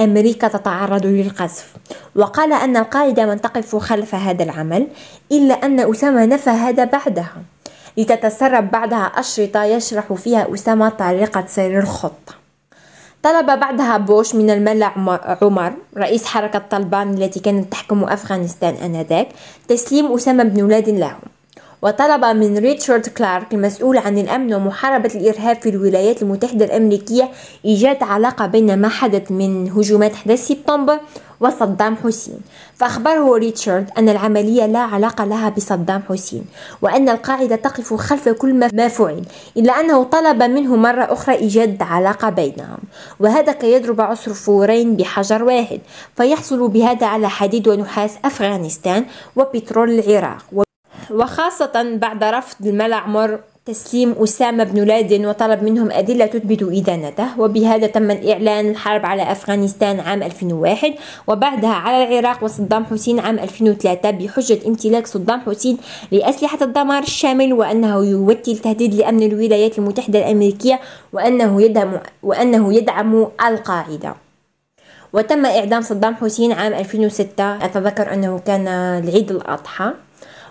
أمريكا 0.00 0.48
تتعرض 0.48 1.06
للقذف. 1.06 1.74
وقال 2.16 2.52
أن 2.52 2.76
القاعدة 2.76 3.26
من 3.26 3.40
تقف 3.40 3.76
خلف 3.76 4.14
هذا 4.14 4.44
العمل 4.44 4.86
إلا 5.32 5.54
أن 5.54 5.80
أسامة 5.80 6.26
نفى 6.26 6.50
هذا 6.50 6.84
بعدها. 6.84 7.42
لتتسرب 7.96 8.70
بعدها 8.70 9.04
أشرطة 9.04 9.64
يشرح 9.64 10.12
فيها 10.12 10.54
أسامة 10.54 10.88
طريقة 10.88 11.44
سير 11.48 11.78
الخطة 11.78 12.34
طلب 13.22 13.46
بعدها 13.46 13.96
بوش 13.96 14.34
من 14.34 14.50
الملأ 14.50 14.92
عمر 15.42 15.72
رئيس 15.96 16.26
حركة 16.26 16.58
طالبان 16.58 17.14
التي 17.14 17.40
كانت 17.40 17.72
تحكم 17.72 18.04
أفغانستان 18.04 18.74
آنذاك 18.74 19.28
تسليم 19.68 20.12
أسامة 20.12 20.44
بن 20.44 20.68
لادن 20.68 20.96
لهم. 20.96 21.20
وطلب 21.82 22.24
من 22.24 22.58
ريتشارد 22.58 23.06
كلارك 23.06 23.54
المسؤول 23.54 23.98
عن 23.98 24.18
الأمن 24.18 24.54
ومحاربة 24.54 25.10
الإرهاب 25.14 25.56
في 25.56 25.68
الولايات 25.68 26.22
المتحدة 26.22 26.64
الأمريكية 26.64 27.30
إيجاد 27.64 28.02
علاقة 28.02 28.46
بين 28.46 28.78
ما 28.78 28.88
حدث 28.88 29.30
من 29.30 29.70
هجومات 29.70 30.12
11 30.12 30.42
سبتمبر 30.42 30.98
وصدام 31.40 31.96
حسين. 32.04 32.40
فأخبره 32.76 33.36
ريتشارد 33.36 33.90
أن 33.98 34.08
العملية 34.08 34.66
لا 34.66 34.78
علاقة 34.78 35.24
لها 35.24 35.48
بصدام 35.48 36.02
حسين 36.08 36.44
وأن 36.82 37.08
القاعدة 37.08 37.56
تقف 37.56 37.94
خلف 37.94 38.28
كل 38.28 38.54
ما 38.54 38.88
فعل 38.88 39.22
إلا 39.56 39.80
أنه 39.80 40.04
طلب 40.04 40.42
منه 40.42 40.76
مرة 40.76 41.12
أخرى 41.12 41.34
إيجاد 41.34 41.82
علاقة 41.82 42.30
بينهم 42.30 42.78
وهذا 43.20 43.52
كي 43.52 43.72
يضرب 43.72 44.00
عصفورين 44.00 44.96
بحجر 44.96 45.44
واحد 45.44 45.80
فيحصل 46.16 46.68
بهذا 46.68 47.06
على 47.06 47.28
حديد 47.28 47.68
ونحاس 47.68 48.14
أفغانستان 48.24 49.04
وبترول 49.36 49.90
العراق. 49.90 50.67
وخاصة 51.10 51.96
بعد 51.96 52.24
رفض 52.24 52.66
الملا 52.66 52.96
عمر 52.96 53.38
تسليم 53.68 54.12
أسامة 54.18 54.64
بن 54.64 54.84
لادن 54.84 55.26
وطلب 55.26 55.62
منهم 55.62 55.90
أدلة 55.92 56.26
تثبت 56.26 56.62
إدانته 56.62 57.40
وبهذا 57.40 57.86
تم 57.86 58.10
الإعلان 58.10 58.70
الحرب 58.70 59.06
على 59.06 59.32
أفغانستان 59.32 60.00
عام 60.00 60.22
2001 60.22 60.94
وبعدها 61.26 61.70
على 61.70 62.04
العراق 62.04 62.44
وصدام 62.44 62.84
حسين 62.84 63.20
عام 63.20 63.38
2003 63.38 64.10
بحجة 64.10 64.58
امتلاك 64.66 65.06
صدام 65.06 65.40
حسين 65.40 65.78
لأسلحة 66.12 66.58
الدمار 66.62 67.02
الشامل 67.02 67.52
وأنه 67.52 68.06
يمثل 68.06 68.58
تهديد 68.58 68.94
لأمن 68.94 69.22
الولايات 69.22 69.78
المتحدة 69.78 70.18
الأمريكية 70.18 70.80
وأنه 71.12 71.62
يدعم, 71.62 72.00
وأنه 72.22 72.74
يدعم 72.74 73.26
القاعدة. 73.46 74.14
وتم 75.12 75.46
إعدام 75.46 75.82
صدام 75.82 76.14
حسين 76.14 76.52
عام 76.52 76.72
2006 76.72 77.64
أتذكر 77.64 78.12
أنه 78.12 78.38
كان 78.46 78.68
العيد 79.04 79.30
الأضحى. 79.30 79.92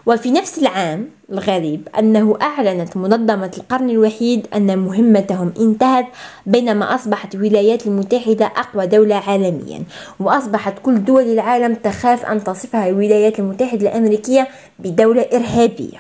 وفي 0.08 0.32
نفس 0.32 0.58
العام 0.60 1.10
الغريب 1.32 1.88
أنه 2.00 2.38
أعلنت 2.42 2.98
منظمة 2.98 3.52
القرن 3.58 3.90
الوحيد 3.90 4.48
أن 4.56 4.80
مهمتهم 4.80 5.54
انتهت 5.60 6.06
بينما 6.46 6.96
أصبحت 6.96 7.36
الولايات 7.36 7.88
المتحدة 7.88 8.46
أقوى 8.46 8.88
دولة 8.88 9.16
عالميا 9.16 9.84
وأصبحت 10.20 10.74
كل 10.84 11.04
دول 11.06 11.24
العالم 11.24 11.76
تخاف 11.76 12.26
أن 12.26 12.44
تصفها 12.44 12.90
الولايات 12.90 13.40
المتحدة 13.40 13.82
الأمريكية 13.90 14.48
بدولة 14.80 15.26
إرهابية. 15.34 16.00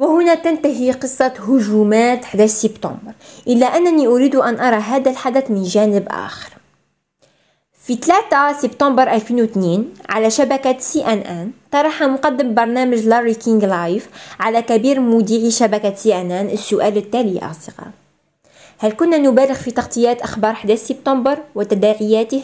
وهنا 0.00 0.34
تنتهي 0.34 0.90
قصة 0.92 1.26
هجومات 1.26 2.24
11 2.24 2.52
سبتمبر. 2.52 3.12
إلا 3.48 3.66
أنني 3.66 4.06
أريد 4.06 4.36
أن 4.36 4.60
أرى 4.60 4.76
هذا 4.76 5.10
الحدث 5.10 5.50
من 5.50 5.62
جانب 5.62 6.06
آخر. 6.10 6.53
في 7.84 7.94
3 7.96 8.60
سبتمبر 8.60 9.12
2002 9.12 9.94
على 10.08 10.30
شبكة 10.30 10.78
CNN 10.78 11.50
طرح 11.70 12.02
مقدم 12.02 12.54
برنامج 12.54 12.98
Larry 12.98 13.34
King 13.34 13.64
Live 13.64 14.08
على 14.40 14.62
كبير 14.62 15.00
مذيعي 15.00 15.50
شبكة 15.50 15.94
CNN 15.94 16.46
السؤال 16.46 16.96
التالي 16.96 17.36
يا 17.36 17.50
أصدقاء 17.50 17.90
هل 18.78 18.92
كنا 18.92 19.18
نبالغ 19.18 19.54
في 19.54 19.70
تغطيات 19.70 20.22
أخبار 20.22 20.52
11 20.52 20.84
سبتمبر 20.84 21.38
وتداعياته؟ 21.54 22.42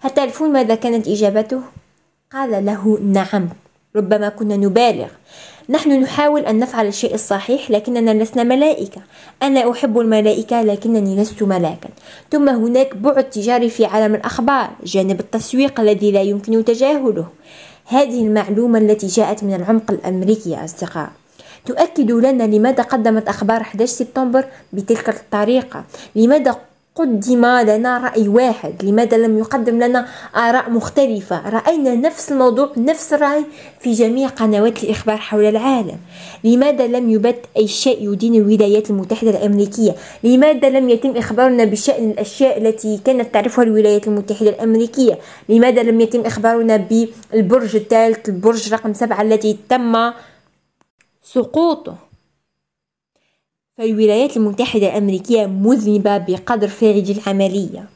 هل 0.00 0.10
تعرفون 0.10 0.52
ماذا 0.52 0.74
كانت 0.74 1.08
إجابته؟ 1.08 1.62
قال 2.32 2.64
له 2.66 2.98
نعم 3.02 3.48
ربما 3.98 4.28
كنا 4.28 4.56
نبالغ. 4.56 5.08
نحن 5.68 5.92
نحاول 6.02 6.40
أن 6.40 6.58
نفعل 6.58 6.86
الشيء 6.86 7.14
الصحيح 7.14 7.70
لكننا 7.70 8.22
لسنا 8.22 8.42
ملائكة. 8.42 9.00
أنا 9.42 9.70
أحب 9.70 9.98
الملائكة 9.98 10.62
لكنني 10.62 11.16
لست 11.16 11.42
ملاكا. 11.42 11.88
ثم 12.32 12.48
هناك 12.48 12.96
بعد 12.96 13.30
تجاري 13.30 13.68
في 13.70 13.84
عالم 13.84 14.14
الأخبار 14.14 14.70
جانب 14.84 15.20
التسويق 15.20 15.80
الذي 15.80 16.10
لا 16.10 16.22
يمكن 16.22 16.64
تجاهله. 16.64 17.26
هذه 17.86 18.26
المعلومة 18.26 18.78
التي 18.78 19.06
جاءت 19.06 19.44
من 19.44 19.54
العمق 19.54 19.90
الأمريكي 19.90 20.50
يا 20.50 20.64
أصدقاء. 20.64 21.10
تؤكد 21.66 22.10
لنا 22.10 22.42
لماذا 22.42 22.82
قدمت 22.82 23.28
أخبار 23.28 23.60
11 23.60 23.92
سبتمبر 23.92 24.44
بتلك 24.72 25.08
الطريقة. 25.08 25.84
لماذا 26.16 26.56
قدم 26.98 27.46
لنا 27.46 27.98
رأي 27.98 28.28
واحد 28.28 28.84
لماذا 28.84 29.16
لم 29.16 29.38
يقدم 29.38 29.82
لنا 29.82 30.06
آراء 30.36 30.70
مختلفة؟ 30.70 31.48
رأينا 31.48 31.94
نفس 31.94 32.32
الموضوع 32.32 32.72
نفس 32.76 33.12
الرأي 33.12 33.44
في 33.80 33.92
جميع 33.92 34.28
قنوات 34.28 34.84
الإخبار 34.84 35.16
حول 35.16 35.44
العالم. 35.44 35.98
لماذا 36.44 36.86
لم 36.86 37.10
يبت 37.10 37.44
أي 37.56 37.68
شيء 37.68 38.12
يدين 38.12 38.34
الولايات 38.34 38.90
المتحدة 38.90 39.30
الأمريكية؟ 39.30 39.94
لماذا 40.24 40.70
لم 40.70 40.88
يتم 40.88 41.16
إخبارنا 41.16 41.64
بشأن 41.64 42.10
الأشياء 42.10 42.58
التي 42.58 43.00
كانت 43.04 43.34
تعرفها 43.34 43.64
الولايات 43.64 44.08
المتحدة 44.08 44.50
الأمريكية؟ 44.50 45.18
لماذا 45.48 45.82
لم 45.82 46.00
يتم 46.00 46.20
إخبارنا 46.20 46.76
بالبرج 46.76 47.76
الثالث 47.76 48.28
البرج 48.28 48.72
رقم 48.72 48.92
سبعة 48.92 49.22
التي 49.22 49.58
تم 49.68 50.12
سقوطه؟ 51.22 52.07
فالولايات 53.78 54.36
المتحدة 54.36 54.86
الأمريكية 54.86 55.46
مذنبة 55.46 56.18
بقدر 56.18 56.68
فاعل 56.68 57.14
العملية. 57.18 57.88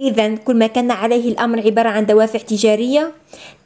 إذا 0.00 0.34
كل 0.34 0.56
ما 0.56 0.66
كان 0.66 0.90
عليه 0.90 1.28
الأمر 1.28 1.60
عبارة 1.60 1.88
عن 1.88 2.06
دوافع 2.06 2.38
تجارية 2.38 3.12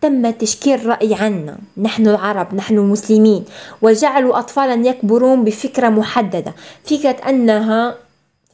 تم 0.00 0.31
تشكيل 0.31 0.87
رأي 0.87 1.14
عنا. 1.14 1.59
نحن 1.76 2.09
العرب 2.09 2.55
نحن 2.55 2.79
المسلمين. 2.79 3.44
وجعلوا 3.83 4.38
أطفالا 4.38 4.88
يكبرون 4.88 5.44
بفكرة 5.44 5.88
محددة. 5.88 6.55
فكرة 6.85 7.16
أنها 7.29 7.98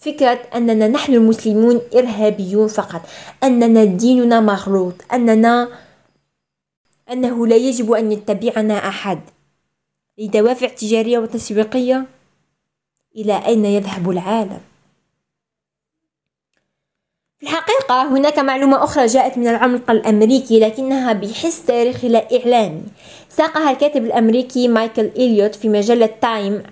فكرة 0.00 0.38
أننا 0.54 0.88
نحن 0.88 1.14
المسلمون 1.14 1.80
إرهابيون 1.94 2.68
فقط. 2.68 3.02
أننا 3.42 3.84
ديننا 3.84 4.40
مغلوط. 4.40 4.94
أننا 5.12 5.68
أنه 7.12 7.46
لا 7.46 7.56
يجب 7.56 7.92
أن 7.92 8.12
يتبعنا 8.12 8.88
أحد. 8.88 9.20
لدوافع 10.18 10.68
تجارية 10.68 11.18
وتسويقية 11.18 12.06
إلى 13.16 13.46
أين 13.46 13.64
يذهب 13.64 14.10
العالم؟ 14.10 14.60
في 17.38 17.42
الحقيقة 17.48 18.02
هناك 18.08 18.38
معلومة 18.38 18.84
أخرى 18.84 19.06
جاءت 19.06 19.38
من 19.38 19.48
العمق 19.48 19.90
الأمريكي 19.90 20.60
لكنها 20.60 21.12
بحس 21.12 21.64
تاريخي 21.64 22.08
لا 22.08 22.28
إعلامي 22.36 22.82
ساقها 23.28 23.70
الكاتب 23.70 24.04
الأمريكي 24.04 24.68
مايكل 24.68 25.10
إليوت 25.16 25.54
في 25.54 25.68
مجلة 25.68 26.10
تايم 26.20 26.62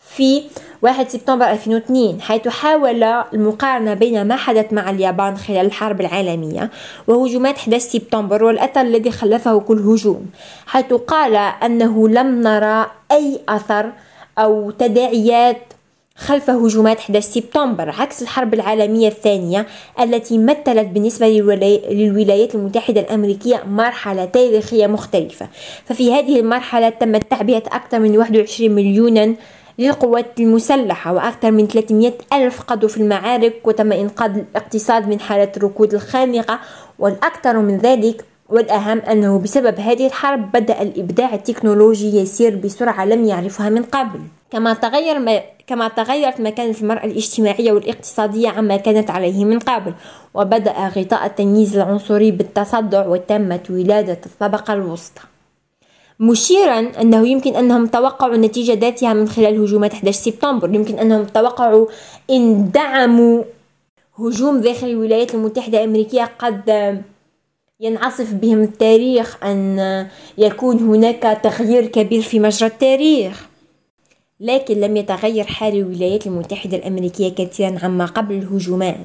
في 0.00 0.42
1 0.82 1.08
سبتمبر 1.08 1.50
2002 1.50 2.20
حيث 2.20 2.48
حاول 2.48 3.02
المقارنة 3.02 3.94
بين 3.94 4.24
ما 4.24 4.36
حدث 4.36 4.72
مع 4.72 4.90
اليابان 4.90 5.36
خلال 5.36 5.66
الحرب 5.66 6.00
العالمية 6.00 6.70
وهجومات 7.06 7.56
11 7.56 7.88
سبتمبر 7.88 8.44
والأثر 8.44 8.80
الذي 8.80 9.10
خلفه 9.10 9.60
كل 9.60 9.78
هجوم 9.78 10.26
حيث 10.66 10.92
قال 10.92 11.36
أنه 11.36 12.08
لم 12.08 12.42
نرى 12.42 12.86
أي 13.12 13.40
أثر 13.48 13.92
أو 14.38 14.70
تداعيات 14.70 15.67
خلف 16.18 16.50
هجومات 16.50 16.98
11 16.98 17.28
سبتمبر 17.28 17.90
عكس 17.90 18.22
الحرب 18.22 18.54
العالمية 18.54 19.08
الثانية 19.08 19.66
التي 20.00 20.38
مثلت 20.38 20.86
بالنسبة 20.86 21.28
للولايات 21.90 22.54
المتحدة 22.54 23.00
الأمريكية 23.00 23.62
مرحلة 23.68 24.24
تاريخية 24.24 24.86
مختلفة. 24.86 25.48
ففي 25.84 26.14
هذه 26.14 26.40
المرحلة 26.40 26.88
تم 26.88 27.16
تعبئة 27.16 27.62
أكثر 27.66 27.98
من 27.98 28.18
21 28.18 28.70
مليونا 28.70 29.34
للقوات 29.78 30.40
المسلحة 30.40 31.12
وأكثر 31.12 31.50
من 31.50 31.68
300 31.68 32.12
ألف 32.32 32.60
قضوا 32.60 32.88
في 32.88 32.96
المعارك 32.96 33.54
وتم 33.64 33.92
إنقاذ 33.92 34.30
الاقتصاد 34.38 35.08
من 35.08 35.20
حالة 35.20 35.52
الركود 35.56 35.94
الخانقة 35.94 36.58
والأكثر 36.98 37.58
من 37.58 37.78
ذلك 37.78 38.24
والأهم 38.48 38.98
أنه 38.98 39.38
بسبب 39.38 39.80
هذه 39.80 40.06
الحرب 40.06 40.52
بدأ 40.52 40.82
الإبداع 40.82 41.34
التكنولوجي 41.34 42.16
يسير 42.16 42.56
بسرعة 42.56 43.04
لم 43.04 43.24
يعرفها 43.24 43.68
من 43.68 43.82
قبل. 43.82 44.20
كما 44.50 44.74
تغير 44.74 45.18
ما 45.18 45.40
كما 45.66 45.88
تغيرت 45.88 46.40
مكانة 46.40 46.74
المرأة 46.80 47.04
الاجتماعية 47.04 47.72
والاقتصادية 47.72 48.48
عما 48.48 48.76
كانت 48.76 49.10
عليه 49.10 49.44
من 49.44 49.58
قبل 49.58 49.94
وبدأ 50.34 50.88
غطاء 50.88 51.26
التمييز 51.26 51.76
العنصري 51.76 52.30
بالتصدع 52.30 53.06
وتمت 53.06 53.70
ولادة 53.70 54.18
الطبقة 54.26 54.74
الوسطى. 54.74 55.20
مشيرا 56.20 56.78
أنه 56.78 57.28
يمكن 57.28 57.56
أنهم 57.56 57.86
توقعوا 57.86 58.34
النتيجة 58.34 58.72
ذاتها 58.72 59.12
من 59.12 59.28
خلال 59.28 59.60
هجومات 59.60 59.92
11 59.92 60.18
سبتمبر. 60.18 60.74
يمكن 60.74 60.98
أنهم 60.98 61.24
توقعوا 61.24 61.86
إن 62.30 62.70
دعموا 62.70 63.44
هجوم 64.18 64.60
داخل 64.60 64.86
الولايات 64.86 65.34
المتحدة 65.34 65.78
الأمريكية 65.78 66.30
قد 66.38 66.70
ينعصف 67.80 68.34
بهم 68.34 68.62
التاريخ 68.62 69.44
أن 69.44 69.78
يكون 70.38 70.76
هناك 70.78 71.40
تغيير 71.42 71.86
كبير 71.86 72.22
في 72.22 72.40
مجرى 72.40 72.68
التاريخ. 72.68 73.48
لكن 74.40 74.80
لم 74.80 74.96
يتغير 74.96 75.44
حال 75.44 75.74
الولايات 75.76 76.26
المتحدة 76.26 76.76
الأمريكية 76.76 77.28
كثيرا 77.34 77.78
عما 77.82 78.06
قبل 78.06 78.34
الهجومات. 78.34 78.96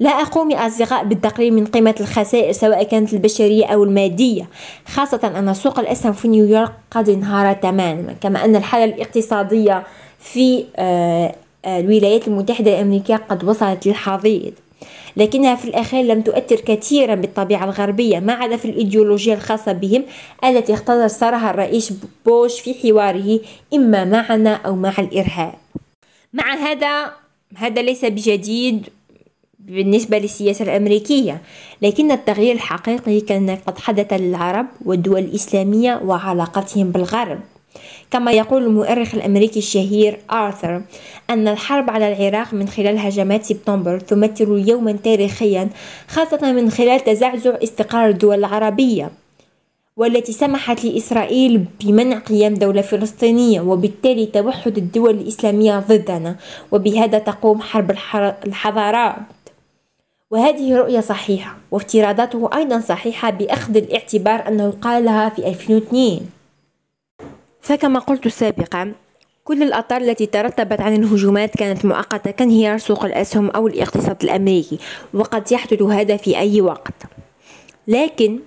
لا 0.00 0.10
أقوم 0.10 0.50
يا 0.50 0.66
أصدقاء 0.66 1.04
بالتقرير 1.04 1.50
من 1.50 1.66
قيمة 1.66 1.94
الخسائر 2.00 2.52
سواء 2.52 2.82
كانت 2.82 3.12
البشرية 3.12 3.66
أو 3.66 3.84
المادية 3.84 4.48
خاصة 4.86 5.32
أن 5.38 5.54
سوق 5.54 5.78
الأسهم 5.78 6.12
في 6.12 6.28
نيويورك 6.28 6.72
قد 6.90 7.08
انهار 7.08 7.52
تماما. 7.52 8.12
كما 8.20 8.44
أن 8.44 8.56
الحالة 8.56 8.84
الاقتصادية 8.94 9.84
في 10.18 10.64
آه، 10.76 11.34
آه، 11.64 11.80
الولايات 11.80 12.28
المتحدة 12.28 12.74
الأمريكية 12.74 13.16
قد 13.16 13.44
وصلت 13.44 13.86
للحضيض. 13.86 14.52
لكنها 15.16 15.54
في 15.54 15.64
الأخير 15.64 16.04
لم 16.04 16.20
تؤثر 16.22 16.60
كثيرا 16.60 17.14
بالطبيعة 17.14 17.64
الغربية 17.64 18.18
ما 18.18 18.32
عدا 18.32 18.56
في 18.56 18.64
الإيديولوجيا 18.64 19.34
الخاصة 19.34 19.72
بهم 19.72 20.04
التي 20.44 20.74
اختصرها 20.74 21.50
الرئيس 21.50 21.92
بوش 22.26 22.60
في 22.60 22.74
حواره 22.74 23.40
إما 23.74 24.04
معنا 24.04 24.54
أو 24.54 24.76
مع 24.76 24.94
الإرهاب. 24.98 25.54
مع 26.32 26.54
هذا 26.54 27.12
هذا 27.56 27.82
ليس 27.82 28.04
بجديد 28.04 28.88
بالنسبة 29.58 30.18
للسياسة 30.18 30.62
الأمريكية 30.62 31.42
لكن 31.82 32.10
التغيير 32.10 32.54
الحقيقي 32.54 33.20
كان 33.20 33.58
قد 33.66 33.78
حدث 33.78 34.12
للعرب 34.12 34.66
والدول 34.84 35.18
الإسلامية 35.18 36.00
وعلاقتهم 36.04 36.90
بالغرب. 36.90 37.40
كما 38.10 38.32
يقول 38.32 38.64
المؤرخ 38.64 39.14
الأمريكي 39.14 39.58
الشهير 39.58 40.18
آرثر 40.32 40.82
أن 41.30 41.48
الحرب 41.48 41.90
على 41.90 42.12
العراق 42.12 42.54
من 42.54 42.68
خلال 42.68 42.98
هجمات 42.98 43.44
سبتمبر 43.44 44.00
تمثل 44.00 44.64
يوما 44.68 44.92
تاريخيا 44.92 45.68
خاصة 46.08 46.52
من 46.52 46.70
خلال 46.70 47.00
تزعزع 47.04 47.54
استقرار 47.62 48.08
الدول 48.08 48.38
العربية 48.38 49.10
والتي 49.96 50.32
سمحت 50.32 50.84
لإسرائيل 50.84 51.64
بمنع 51.80 52.18
قيام 52.18 52.54
دولة 52.54 52.82
فلسطينية 52.82 53.60
وبالتالي 53.60 54.26
توحد 54.26 54.78
الدول 54.78 55.14
الإسلامية 55.14 55.78
ضدنا 55.78 56.36
وبهذا 56.72 57.18
تقوم 57.18 57.60
حرب 57.60 57.90
الحضارات. 58.46 59.16
وهذه 60.30 60.76
رؤية 60.76 61.00
صحيحة 61.00 61.56
وافتراضاته 61.70 62.50
أيضا 62.56 62.80
صحيحة 62.80 63.30
بأخذ 63.30 63.76
الاعتبار 63.76 64.48
أنه 64.48 64.74
قالها 64.82 65.28
في 65.28 65.48
2002 65.48 66.20
فكما 67.64 67.98
قلت 67.98 68.28
سابقا 68.28 68.92
كل 69.44 69.62
الأطار 69.62 70.00
التي 70.00 70.26
ترتبت 70.26 70.80
عن 70.80 70.94
الهجومات 70.94 71.56
كانت 71.56 71.84
مؤقتة 71.84 72.30
كانهيار 72.30 72.78
سوق 72.78 73.04
الأسهم 73.04 73.50
أو 73.50 73.66
الاقتصاد 73.66 74.22
الأمريكي 74.24 74.78
وقد 75.14 75.52
يحدث 75.52 75.82
هذا 75.82 76.16
في 76.16 76.38
أي 76.38 76.60
وقت. 76.60 76.94
لكن 77.88 78.40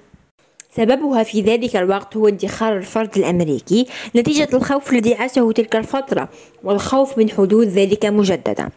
سببها 0.75 1.23
في 1.23 1.41
ذلك 1.41 1.75
الوقت 1.75 2.17
هو 2.17 2.27
ادخار 2.27 2.77
الفرد 2.77 3.17
الأمريكي 3.17 3.87
نتيجة 4.15 4.49
الخوف 4.53 4.93
الذي 4.93 5.15
عاشه 5.15 5.51
تلك 5.51 5.75
الفترة 5.75 6.29
والخوف 6.63 7.17
من 7.17 7.29
حدوث 7.29 7.67
ذلك 7.67 8.05
مجددا. 8.05 8.69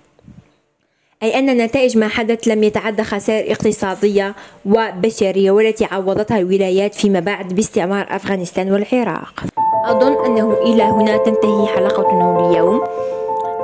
أي 1.22 1.38
أن 1.38 1.56
نتائج 1.56 1.98
ما 1.98 2.09
حدث 2.09 2.48
لم 2.48 2.62
يتعدى 2.62 3.02
خسائر 3.02 3.52
اقتصادية 3.52 4.35
وبشرية 4.66 5.50
والتي 5.50 5.85
عوضتها 5.85 6.38
الولايات 6.38 6.94
فيما 6.94 7.20
بعد 7.20 7.54
باستعمار 7.54 8.06
أفغانستان 8.11 8.72
والعراق. 8.72 9.44
أظن 9.85 10.24
أنه 10.24 10.52
إلى 10.52 10.83
هنا 10.83 11.16
تنتهي 11.16 11.66
حلقتنا 11.66 12.50
اليوم. 12.50 12.80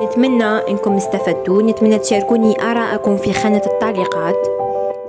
نتمنى 0.02 0.44
أنكم 0.44 0.96
استفدتوا. 0.96 1.62
نتمنى 1.62 1.98
تشاركوني 1.98 2.62
آراءكم 2.62 3.16
في 3.16 3.32
خانة 3.32 3.62
التعليقات. 3.66 4.46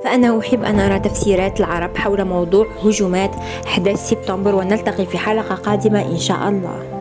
فأنا 0.04 0.40
أحب 0.40 0.64
أن 0.64 0.80
أرى 0.80 1.00
تفسيرات 1.00 1.60
العرب 1.60 1.98
حول 1.98 2.26
موضوع 2.26 2.66
هجومات 2.84 3.32
11 3.66 3.96
سبتمبر 3.96 4.56
ونلتقي 4.56 5.06
في 5.06 5.18
حلقة 5.18 5.56
قادمة 5.56 6.02
إن 6.02 6.20
شاء 6.20 6.50
الله. 6.50 6.97